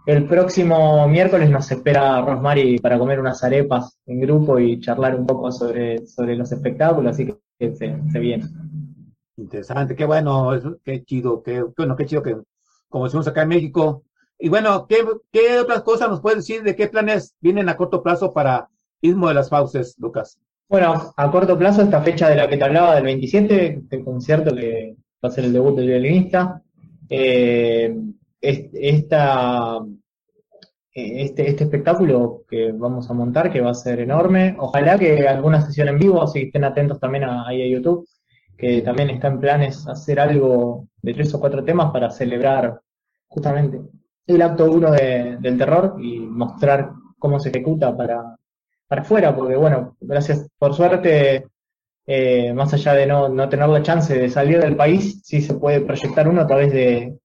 el 0.07 0.27
próximo 0.27 1.09
miércoles 1.09 1.51
nos 1.51 1.71
espera 1.71 2.21
Rosmary 2.21 2.79
para 2.79 2.99
comer 2.99 3.21
unas 3.21 3.43
arepas 3.45 3.99
en 4.07 4.21
grupo 4.21 4.59
y 4.59 4.81
charlar 4.81 5.15
un 5.15 5.27
poco 5.27 5.51
sobre, 5.51 6.07
sobre 6.07 6.37
los 6.37 6.53
espectáculos, 6.53 7.13
así 7.13 7.27
que 7.59 7.75
se, 7.75 7.97
se 8.11 8.19
viene. 8.19 8.45
Interesante, 9.37 9.97
qué 9.97 10.05
bueno, 10.05 10.51
qué 10.85 11.03
chido, 11.05 11.43
qué 11.43 11.65
bueno, 11.77 11.97
qué 11.97 12.07
chido 12.07 12.23
que, 12.23 12.37
como 12.89 13.05
decimos 13.05 13.27
acá 13.27 13.43
en 13.43 13.49
México. 13.49 14.05
Y 14.39 14.49
bueno, 14.49 14.87
¿qué, 14.87 14.99
qué 15.31 15.59
otras 15.61 15.83
cosas 15.83 16.11
nos 16.11 16.21
puedes 16.21 16.39
decir 16.39 16.63
de 16.63 16.77
qué 16.77 16.89
planes 16.89 17.35
vienen 17.41 17.69
a 17.69 17.77
corto 17.77 18.03
plazo 18.03 18.33
para 18.33 18.69
Istmo 19.01 19.29
de 19.29 19.35
las 19.35 19.49
Fauces, 19.49 19.97
Lucas? 19.99 20.39
Bueno, 20.69 21.13
a 21.17 21.31
corto 21.31 21.59
plazo, 21.59 21.83
esta 21.83 22.03
fecha 22.03 22.29
de 22.29 22.37
la 22.37 22.49
que 22.49 22.57
te 22.57 22.65
hablaba, 22.65 22.95
del 22.95 23.05
27, 23.05 23.83
el 23.91 24.05
concierto 24.05 24.55
que 24.55 24.97
va 25.25 25.29
a 25.29 25.33
ser 25.33 25.45
el 25.45 25.53
debut 25.53 25.77
del 25.77 25.87
violinista. 25.87 26.63
Eh, 27.09 27.95
eh, 28.43 28.71
este, 30.95 31.49
este 31.49 31.65
espectáculo 31.65 32.45
que 32.49 32.73
vamos 32.73 33.09
a 33.11 33.15
montar, 33.15 33.51
que 33.53 33.61
va 33.61 33.71
a 33.71 33.75
ser 33.75 34.01
enorme. 34.01 34.57
Ojalá 34.59 34.99
que 34.99 35.27
alguna 35.27 35.61
sesión 35.65 35.89
en 35.89 35.99
vivo, 35.99 36.23
así 36.23 36.43
estén 36.43 36.65
atentos 36.65 37.01
también 37.01 37.25
a, 37.25 37.47
ahí 37.47 37.63
a 37.63 37.67
YouTube, 37.67 38.07
que 38.57 38.83
también 38.83 39.11
está 39.11 39.29
en 39.29 39.41
planes 39.41 39.87
hacer 39.89 40.21
algo 40.21 40.87
de 41.01 41.15
tres 41.15 41.33
o 41.35 41.41
cuatro 41.41 41.65
temas 41.65 41.91
para 41.93 42.11
celebrar 42.11 42.81
justamente 43.29 43.81
el 44.27 44.43
acto 44.43 44.71
uno 44.71 44.91
de- 44.93 45.37
del 45.41 45.59
terror 45.59 45.97
y 46.01 46.19
mostrar 46.21 46.91
cómo 47.19 47.41
se 47.41 47.49
ejecuta 47.49 47.97
para, 47.97 48.37
para 48.87 49.03
afuera, 49.03 49.35
porque 49.35 49.57
bueno, 49.57 49.97
gracias, 50.01 50.49
por 50.59 50.75
suerte, 50.75 51.47
eh, 52.07 52.53
más 52.55 52.73
allá 52.75 52.95
de 52.95 53.07
no, 53.07 53.29
no 53.29 53.49
tener 53.49 53.69
la 53.69 53.83
chance 53.83 54.17
de 54.19 54.29
salir 54.29 54.61
del 54.61 54.77
país, 54.77 55.23
sí 55.25 55.41
se 55.41 55.55
puede 55.55 55.81
proyectar 55.81 56.29
uno 56.29 56.43
a 56.43 56.47
través 56.47 56.73
de, 56.73 57.17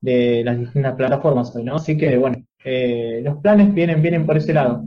de 0.00 0.42
las 0.44 0.58
distintas 0.58 0.94
plataformas 0.94 1.54
hoy, 1.54 1.64
¿no? 1.64 1.76
Así 1.76 1.96
que 1.96 2.16
bueno, 2.16 2.42
eh, 2.64 3.20
los 3.22 3.38
planes 3.38 3.72
vienen, 3.74 4.02
vienen 4.02 4.26
por 4.26 4.36
ese 4.36 4.54
lado. 4.54 4.84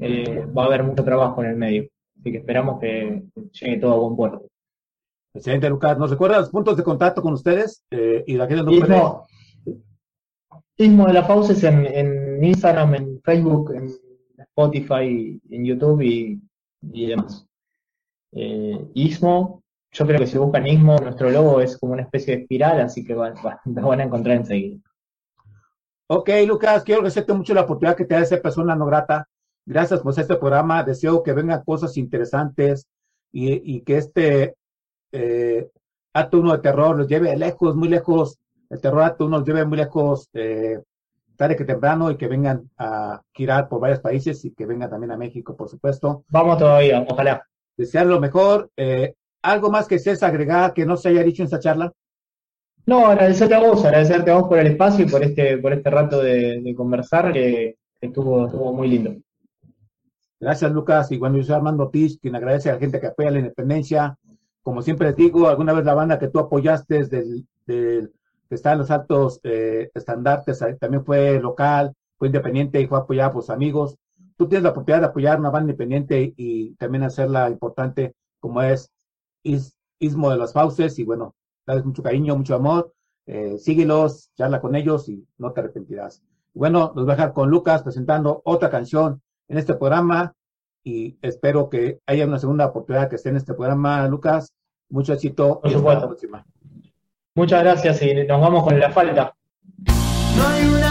Eh, 0.00 0.46
va 0.56 0.64
a 0.64 0.66
haber 0.66 0.82
mucho 0.82 1.04
trabajo 1.04 1.42
en 1.42 1.50
el 1.50 1.56
medio, 1.56 1.88
así 2.18 2.32
que 2.32 2.38
esperamos 2.38 2.80
que 2.80 3.22
llegue 3.52 3.76
todo 3.78 3.92
a 3.92 3.98
buen 3.98 4.16
puerto. 4.16 4.46
Excelente, 5.34 5.68
Lucas. 5.70 5.96
¿Nos 5.98 6.10
recuerda 6.10 6.40
los 6.40 6.50
puntos 6.50 6.76
de 6.76 6.82
contacto 6.82 7.22
con 7.22 7.34
ustedes? 7.34 7.82
Eh, 7.90 8.24
y 8.26 8.34
la 8.34 8.46
gente 8.46 8.64
no. 8.64 8.72
Ismo, 8.72 9.26
Ismo 10.76 11.06
de 11.06 11.12
la 11.12 11.24
Fauces 11.24 11.62
en, 11.64 11.86
en 11.86 12.44
Instagram, 12.44 12.94
en 12.96 13.20
Facebook, 13.22 13.72
en 13.74 13.90
Spotify, 14.38 15.40
en 15.50 15.64
YouTube 15.64 16.02
y, 16.02 16.40
y 16.92 17.06
demás. 17.06 17.46
Eh, 18.32 18.78
Ismo, 18.94 19.61
yo 19.92 20.06
creo 20.06 20.18
que 20.18 20.26
si 20.26 20.38
buscan 20.38 20.66
Ismo, 20.66 20.96
nuestro 20.98 21.30
logo 21.30 21.60
es 21.60 21.76
como 21.78 21.92
una 21.92 22.02
especie 22.02 22.34
de 22.36 22.42
espiral, 22.42 22.80
así 22.80 23.04
que 23.04 23.14
van, 23.14 23.34
van- 23.42 23.58
lo 23.66 23.88
van 23.88 24.00
a 24.00 24.04
encontrar 24.04 24.36
enseguida. 24.36 24.78
Ok, 26.08 26.28
Lucas, 26.46 26.82
quiero 26.84 27.00
agradecerte 27.00 27.32
mucho 27.32 27.54
la 27.54 27.62
oportunidad 27.62 27.96
que 27.96 28.04
te 28.04 28.14
da 28.14 28.24
ser 28.24 28.42
persona 28.42 28.74
no 28.76 28.86
grata. 28.86 29.28
Gracias 29.64 30.00
por 30.00 30.18
este 30.18 30.36
programa. 30.36 30.82
Deseo 30.82 31.22
que 31.22 31.32
vengan 31.32 31.62
cosas 31.64 31.96
interesantes 31.96 32.86
y, 33.32 33.76
y 33.76 33.80
que 33.82 33.96
este 33.96 34.54
eh, 35.12 35.70
acto 36.12 36.40
uno 36.40 36.52
de 36.52 36.58
terror 36.58 36.96
los 36.98 37.06
lleve 37.08 37.34
lejos, 37.36 37.74
muy 37.76 37.88
lejos. 37.88 38.38
El 38.68 38.80
terror 38.80 39.02
acto 39.02 39.26
uno 39.26 39.38
los 39.38 39.46
lleve 39.46 39.64
muy 39.64 39.78
lejos, 39.78 40.28
eh, 40.34 40.80
tarde 41.36 41.56
que 41.56 41.64
temprano, 41.64 42.10
y 42.10 42.16
que 42.16 42.28
vengan 42.28 42.68
a 42.76 43.22
girar 43.32 43.68
por 43.68 43.80
varios 43.80 44.00
países 44.00 44.44
y 44.44 44.52
que 44.52 44.66
vengan 44.66 44.90
también 44.90 45.12
a 45.12 45.16
México, 45.16 45.56
por 45.56 45.68
supuesto. 45.68 46.24
Vamos 46.28 46.58
todavía, 46.58 47.06
ojalá. 47.08 47.46
Desear 47.76 48.06
lo 48.06 48.20
mejor. 48.20 48.70
Eh, 48.76 49.14
¿Algo 49.42 49.70
más 49.70 49.88
que 49.88 49.98
seas 49.98 50.22
agregar 50.22 50.72
que 50.72 50.86
no 50.86 50.96
se 50.96 51.08
haya 51.10 51.22
dicho 51.22 51.42
en 51.42 51.46
esta 51.46 51.58
charla? 51.58 51.92
No, 52.86 53.06
agradecerte 53.06 53.54
a 53.54 53.60
vos, 53.60 53.84
agradecerte 53.84 54.30
a 54.30 54.34
vos 54.38 54.48
por 54.48 54.58
el 54.58 54.66
espacio 54.68 55.04
y 55.04 55.08
por 55.08 55.22
este, 55.22 55.58
por 55.58 55.72
este 55.72 55.90
rato 55.90 56.20
de, 56.20 56.60
de 56.60 56.74
conversar, 56.74 57.32
que 57.32 57.76
estuvo, 58.00 58.46
estuvo 58.46 58.72
muy 58.72 58.88
lindo. 58.88 59.14
Gracias, 60.40 60.72
Lucas. 60.72 61.12
Y 61.12 61.18
bueno, 61.18 61.36
yo 61.36 61.44
soy 61.44 61.54
Armando 61.54 61.84
Ortiz, 61.84 62.18
quien 62.20 62.34
agradece 62.34 62.70
a 62.70 62.74
la 62.74 62.80
gente 62.80 63.00
que 63.00 63.06
apoya 63.06 63.30
la 63.30 63.38
independencia. 63.38 64.16
Como 64.62 64.82
siempre 64.82 65.08
les 65.08 65.16
digo, 65.16 65.48
alguna 65.48 65.72
vez 65.72 65.84
la 65.84 65.94
banda 65.94 66.18
que 66.18 66.28
tú 66.28 66.38
apoyaste 66.40 67.04
del- 67.06 67.46
que 67.66 68.54
está 68.56 68.72
en 68.72 68.78
los 68.78 68.90
altos 68.90 69.40
eh, 69.44 69.90
estandartes, 69.94 70.58
también 70.78 71.04
fue 71.04 71.40
local, 71.40 71.92
fue 72.18 72.28
independiente 72.28 72.80
y 72.80 72.86
fue 72.86 72.98
apoyada 72.98 73.32
por 73.32 73.42
sus 73.42 73.50
amigos. 73.50 73.96
Tú 74.36 74.48
tienes 74.48 74.64
la 74.64 74.70
oportunidad 74.70 75.00
de 75.00 75.06
apoyar 75.06 75.38
una 75.38 75.50
banda 75.50 75.70
independiente 75.70 76.34
y 76.36 76.74
también 76.74 77.04
hacerla 77.04 77.48
importante 77.48 78.12
como 78.40 78.60
es 78.62 78.90
Is- 79.42 79.76
Ismo 79.98 80.30
de 80.30 80.36
las 80.36 80.52
Fauces. 80.52 80.98
Y 80.98 81.04
bueno, 81.04 81.34
dales 81.66 81.84
mucho 81.84 82.02
cariño, 82.02 82.36
mucho 82.36 82.54
amor. 82.54 82.92
Eh, 83.26 83.56
síguelos, 83.58 84.30
charla 84.36 84.60
con 84.60 84.74
ellos 84.74 85.08
y 85.08 85.24
no 85.38 85.52
te 85.52 85.60
arrepentirás. 85.60 86.22
Bueno, 86.54 86.92
los 86.96 87.04
voy 87.04 87.12
a 87.12 87.16
dejar 87.16 87.32
con 87.32 87.50
Lucas 87.50 87.82
presentando 87.82 88.42
otra 88.44 88.68
canción 88.68 89.22
en 89.48 89.58
este 89.58 89.74
programa 89.74 90.34
y 90.84 91.16
espero 91.22 91.68
que 91.70 92.00
haya 92.06 92.26
una 92.26 92.38
segunda 92.40 92.66
oportunidad 92.66 93.08
que 93.08 93.14
esté 93.16 93.28
en 93.28 93.36
este 93.36 93.54
programa, 93.54 94.06
Lucas. 94.08 94.52
Mucho 94.90 95.12
éxito 95.14 95.60
Por 95.60 95.70
y 95.70 95.74
hasta 95.74 95.76
la 95.76 95.78
supuesto. 95.78 96.06
próxima. 96.08 96.46
Muchas 97.34 97.62
gracias 97.62 98.02
y 98.02 98.12
nos 98.26 98.40
vamos 98.40 98.64
con 98.64 98.78
la 98.78 98.90
falta. 98.90 99.34
No 100.36 100.46
hay 100.48 100.66
un 100.66 100.82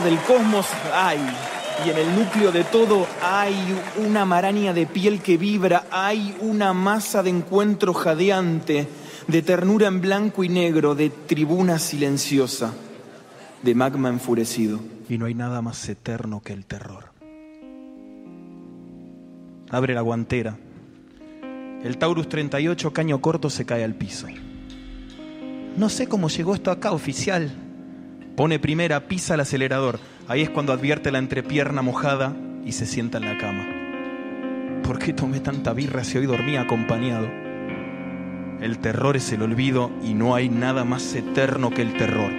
del 0.00 0.18
cosmos 0.20 0.66
hay, 0.94 1.18
y 1.84 1.90
en 1.90 1.98
el 1.98 2.14
núcleo 2.14 2.52
de 2.52 2.64
todo 2.64 3.06
hay 3.22 3.54
una 4.04 4.24
maraña 4.24 4.72
de 4.72 4.86
piel 4.86 5.20
que 5.20 5.36
vibra, 5.36 5.86
hay 5.90 6.36
una 6.40 6.72
masa 6.72 7.22
de 7.22 7.30
encuentro 7.30 7.94
jadeante, 7.94 8.88
de 9.26 9.42
ternura 9.42 9.86
en 9.86 10.00
blanco 10.00 10.42
y 10.42 10.48
negro, 10.48 10.94
de 10.94 11.10
tribuna 11.10 11.78
silenciosa, 11.78 12.72
de 13.62 13.74
magma 13.74 14.08
enfurecido. 14.08 14.80
Y 15.08 15.18
no 15.18 15.26
hay 15.26 15.34
nada 15.34 15.62
más 15.62 15.88
eterno 15.88 16.42
que 16.42 16.52
el 16.52 16.64
terror. 16.64 17.12
Abre 19.70 19.94
la 19.94 20.00
guantera. 20.00 20.56
El 21.82 21.98
Taurus 21.98 22.28
38, 22.28 22.92
caño 22.92 23.20
corto, 23.20 23.50
se 23.50 23.64
cae 23.64 23.84
al 23.84 23.94
piso. 23.94 24.26
No 25.76 25.88
sé 25.88 26.08
cómo 26.08 26.28
llegó 26.28 26.54
esto 26.54 26.70
acá, 26.70 26.90
oficial. 26.90 27.67
Pone 28.38 28.60
primera, 28.60 29.08
pisa 29.08 29.34
el 29.34 29.40
acelerador. 29.40 29.98
Ahí 30.28 30.42
es 30.42 30.50
cuando 30.50 30.72
advierte 30.72 31.10
la 31.10 31.18
entrepierna 31.18 31.82
mojada 31.82 32.36
y 32.64 32.70
se 32.70 32.86
sienta 32.86 33.18
en 33.18 33.24
la 33.24 33.36
cama. 33.36 33.66
¿Por 34.84 35.00
qué 35.00 35.12
tomé 35.12 35.40
tanta 35.40 35.72
birra 35.72 36.04
si 36.04 36.18
hoy 36.18 36.26
dormía 36.26 36.60
acompañado? 36.60 37.28
El 38.60 38.78
terror 38.78 39.16
es 39.16 39.32
el 39.32 39.42
olvido 39.42 39.90
y 40.04 40.14
no 40.14 40.36
hay 40.36 40.50
nada 40.50 40.84
más 40.84 41.16
eterno 41.16 41.70
que 41.70 41.82
el 41.82 41.96
terror. 41.96 42.30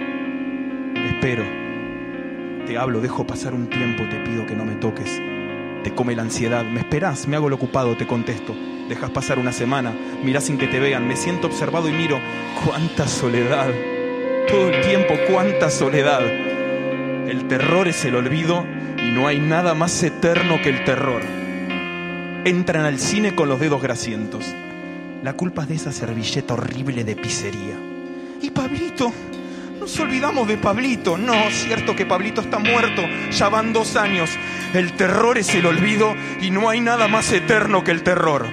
Espero. 0.96 1.44
Te 2.66 2.78
hablo, 2.78 3.02
dejo 3.02 3.26
pasar 3.26 3.52
un 3.52 3.68
tiempo, 3.68 4.02
te 4.08 4.20
pido 4.20 4.46
que 4.46 4.56
no 4.56 4.64
me 4.64 4.76
toques. 4.76 5.20
Te 5.84 5.94
come 5.94 6.16
la 6.16 6.22
ansiedad. 6.22 6.64
¿Me 6.64 6.80
esperás? 6.80 7.28
Me 7.28 7.36
hago 7.36 7.48
el 7.48 7.52
ocupado, 7.52 7.94
te 7.98 8.06
contesto. 8.06 8.54
Dejas 8.88 9.10
pasar 9.10 9.38
una 9.38 9.52
semana, 9.52 9.92
mirás 10.24 10.44
sin 10.44 10.56
que 10.56 10.66
te 10.66 10.80
vean, 10.80 11.06
me 11.06 11.16
siento 11.16 11.48
observado 11.48 11.90
y 11.90 11.92
miro. 11.92 12.18
¡Cuánta 12.64 13.06
soledad! 13.06 13.68
Todo 14.48 14.68
el 14.70 14.80
tiempo, 14.86 15.14
cuánta 15.30 15.70
soledad. 15.70 16.22
El 16.24 17.46
terror 17.48 17.86
es 17.88 18.04
el 18.04 18.16
olvido 18.16 18.66
y 18.98 19.10
no 19.12 19.26
hay 19.26 19.38
nada 19.40 19.74
más 19.74 20.02
eterno 20.02 20.60
que 20.62 20.70
el 20.70 20.84
terror. 20.84 21.22
Entran 22.44 22.84
al 22.84 22.98
cine 22.98 23.34
con 23.34 23.48
los 23.48 23.60
dedos 23.60 23.82
grasientos. 23.82 24.44
La 25.22 25.34
culpa 25.34 25.62
es 25.62 25.68
de 25.68 25.74
esa 25.76 25.92
servilleta 25.92 26.54
horrible 26.54 27.04
de 27.04 27.14
pizzería. 27.16 27.76
¿Y 28.42 28.50
Pablito? 28.50 29.12
Nos 29.78 29.98
olvidamos 30.00 30.48
de 30.48 30.56
Pablito. 30.56 31.16
No, 31.16 31.34
cierto 31.50 31.94
que 31.94 32.06
Pablito 32.06 32.40
está 32.40 32.58
muerto. 32.58 33.02
Ya 33.30 33.48
van 33.48 33.72
dos 33.72 33.96
años. 33.96 34.30
El 34.74 34.92
terror 34.92 35.38
es 35.38 35.54
el 35.54 35.66
olvido 35.66 36.14
y 36.40 36.50
no 36.50 36.68
hay 36.68 36.80
nada 36.80 37.08
más 37.08 37.32
eterno 37.32 37.84
que 37.84 37.90
el 37.90 38.02
terror. 38.02 38.46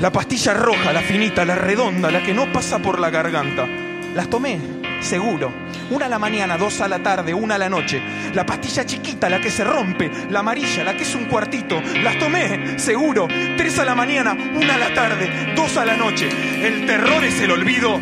La 0.00 0.12
pastilla 0.12 0.52
roja, 0.52 0.92
la 0.92 1.00
finita, 1.00 1.44
la 1.44 1.54
redonda, 1.54 2.10
la 2.10 2.22
que 2.22 2.34
no 2.34 2.52
pasa 2.52 2.78
por 2.78 3.00
la 3.00 3.10
garganta. 3.10 3.66
Las 4.14 4.28
tomé, 4.28 4.58
seguro. 5.00 5.52
Una 5.90 6.06
a 6.06 6.08
la 6.08 6.18
mañana, 6.18 6.56
dos 6.56 6.80
a 6.80 6.88
la 6.88 6.98
tarde, 6.98 7.32
una 7.32 7.54
a 7.54 7.58
la 7.58 7.68
noche. 7.68 8.02
La 8.34 8.44
pastilla 8.44 8.84
chiquita, 8.84 9.28
la 9.28 9.40
que 9.40 9.50
se 9.50 9.64
rompe. 9.64 10.10
La 10.30 10.40
amarilla, 10.40 10.84
la 10.84 10.96
que 10.96 11.02
es 11.02 11.14
un 11.14 11.26
cuartito. 11.26 11.80
Las 12.02 12.18
tomé, 12.18 12.78
seguro. 12.78 13.28
Tres 13.56 13.78
a 13.78 13.84
la 13.84 13.94
mañana, 13.94 14.32
una 14.32 14.74
a 14.74 14.78
la 14.78 14.94
tarde, 14.94 15.54
dos 15.54 15.76
a 15.76 15.84
la 15.84 15.96
noche. 15.96 16.28
El 16.66 16.86
terror 16.86 17.24
es 17.24 17.40
el 17.40 17.50
olvido. 17.50 17.96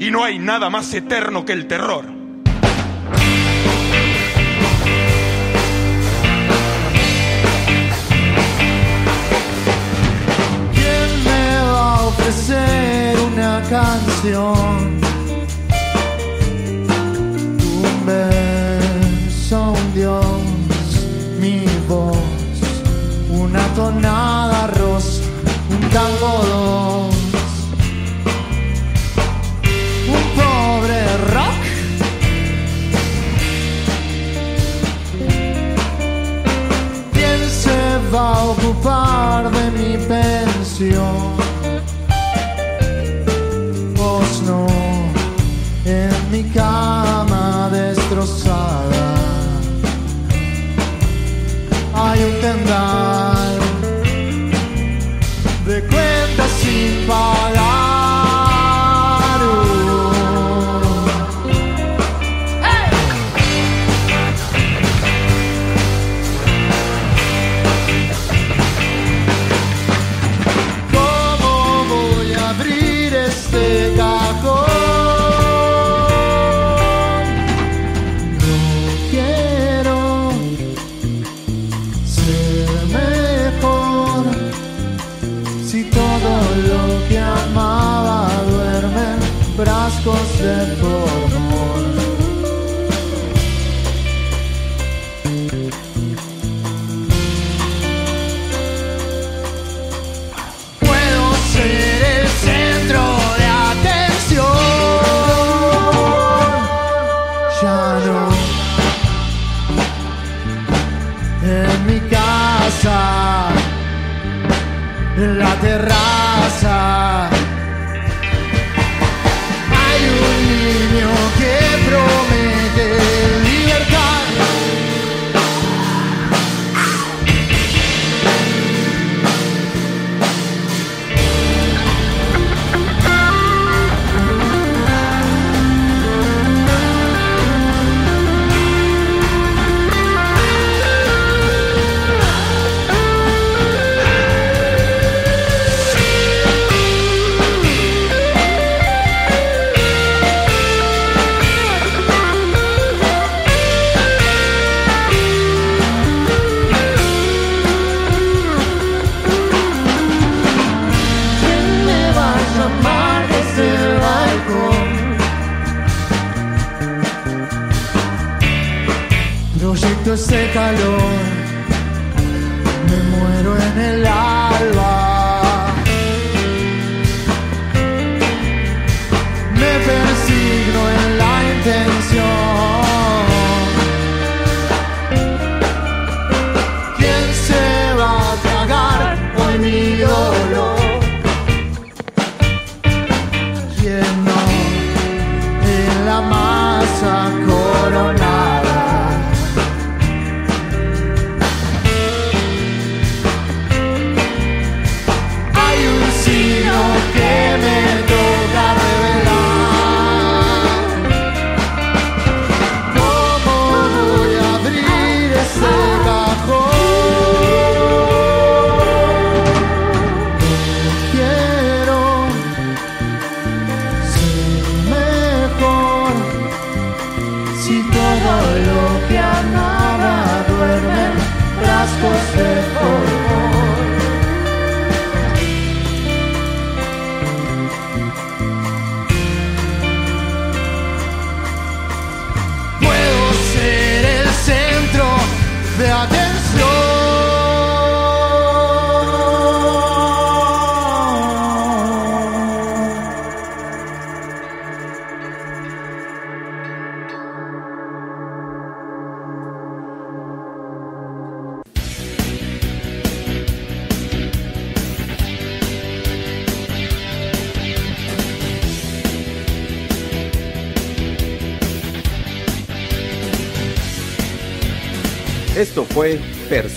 Y 0.00 0.10
no 0.10 0.24
hay 0.24 0.38
nada 0.38 0.70
más 0.70 0.92
eterno 0.94 1.44
que 1.44 1.52
el 1.52 1.66
terror. 1.66 2.04
¿Quién 10.72 11.24
me 11.24 11.56
va 11.62 11.96
a 11.96 12.02
ofrecer 12.06 13.18
una 13.18 13.62
canción? 13.68 15.07
Un 19.50 19.94
Dios, 19.94 20.24
mi 21.40 21.64
voz, 21.88 22.16
una 23.30 23.62
tonada 23.74 24.66
rosa, 24.68 25.22
un 25.70 25.90
tango 25.90 26.32
dos, 26.52 27.14
un 30.08 30.24
pobre 30.38 31.00
rock. 31.34 31.62
¿Quién 37.12 37.50
se 37.50 37.78
va 38.14 38.34
a 38.34 38.44
ocupar 38.44 39.50
de 39.50 39.70
mi 39.72 39.98
pensión? 40.06 41.57
Destrozada. 48.18 49.14
Hay 51.94 52.24
un 52.24 52.40
tendal 52.40 53.07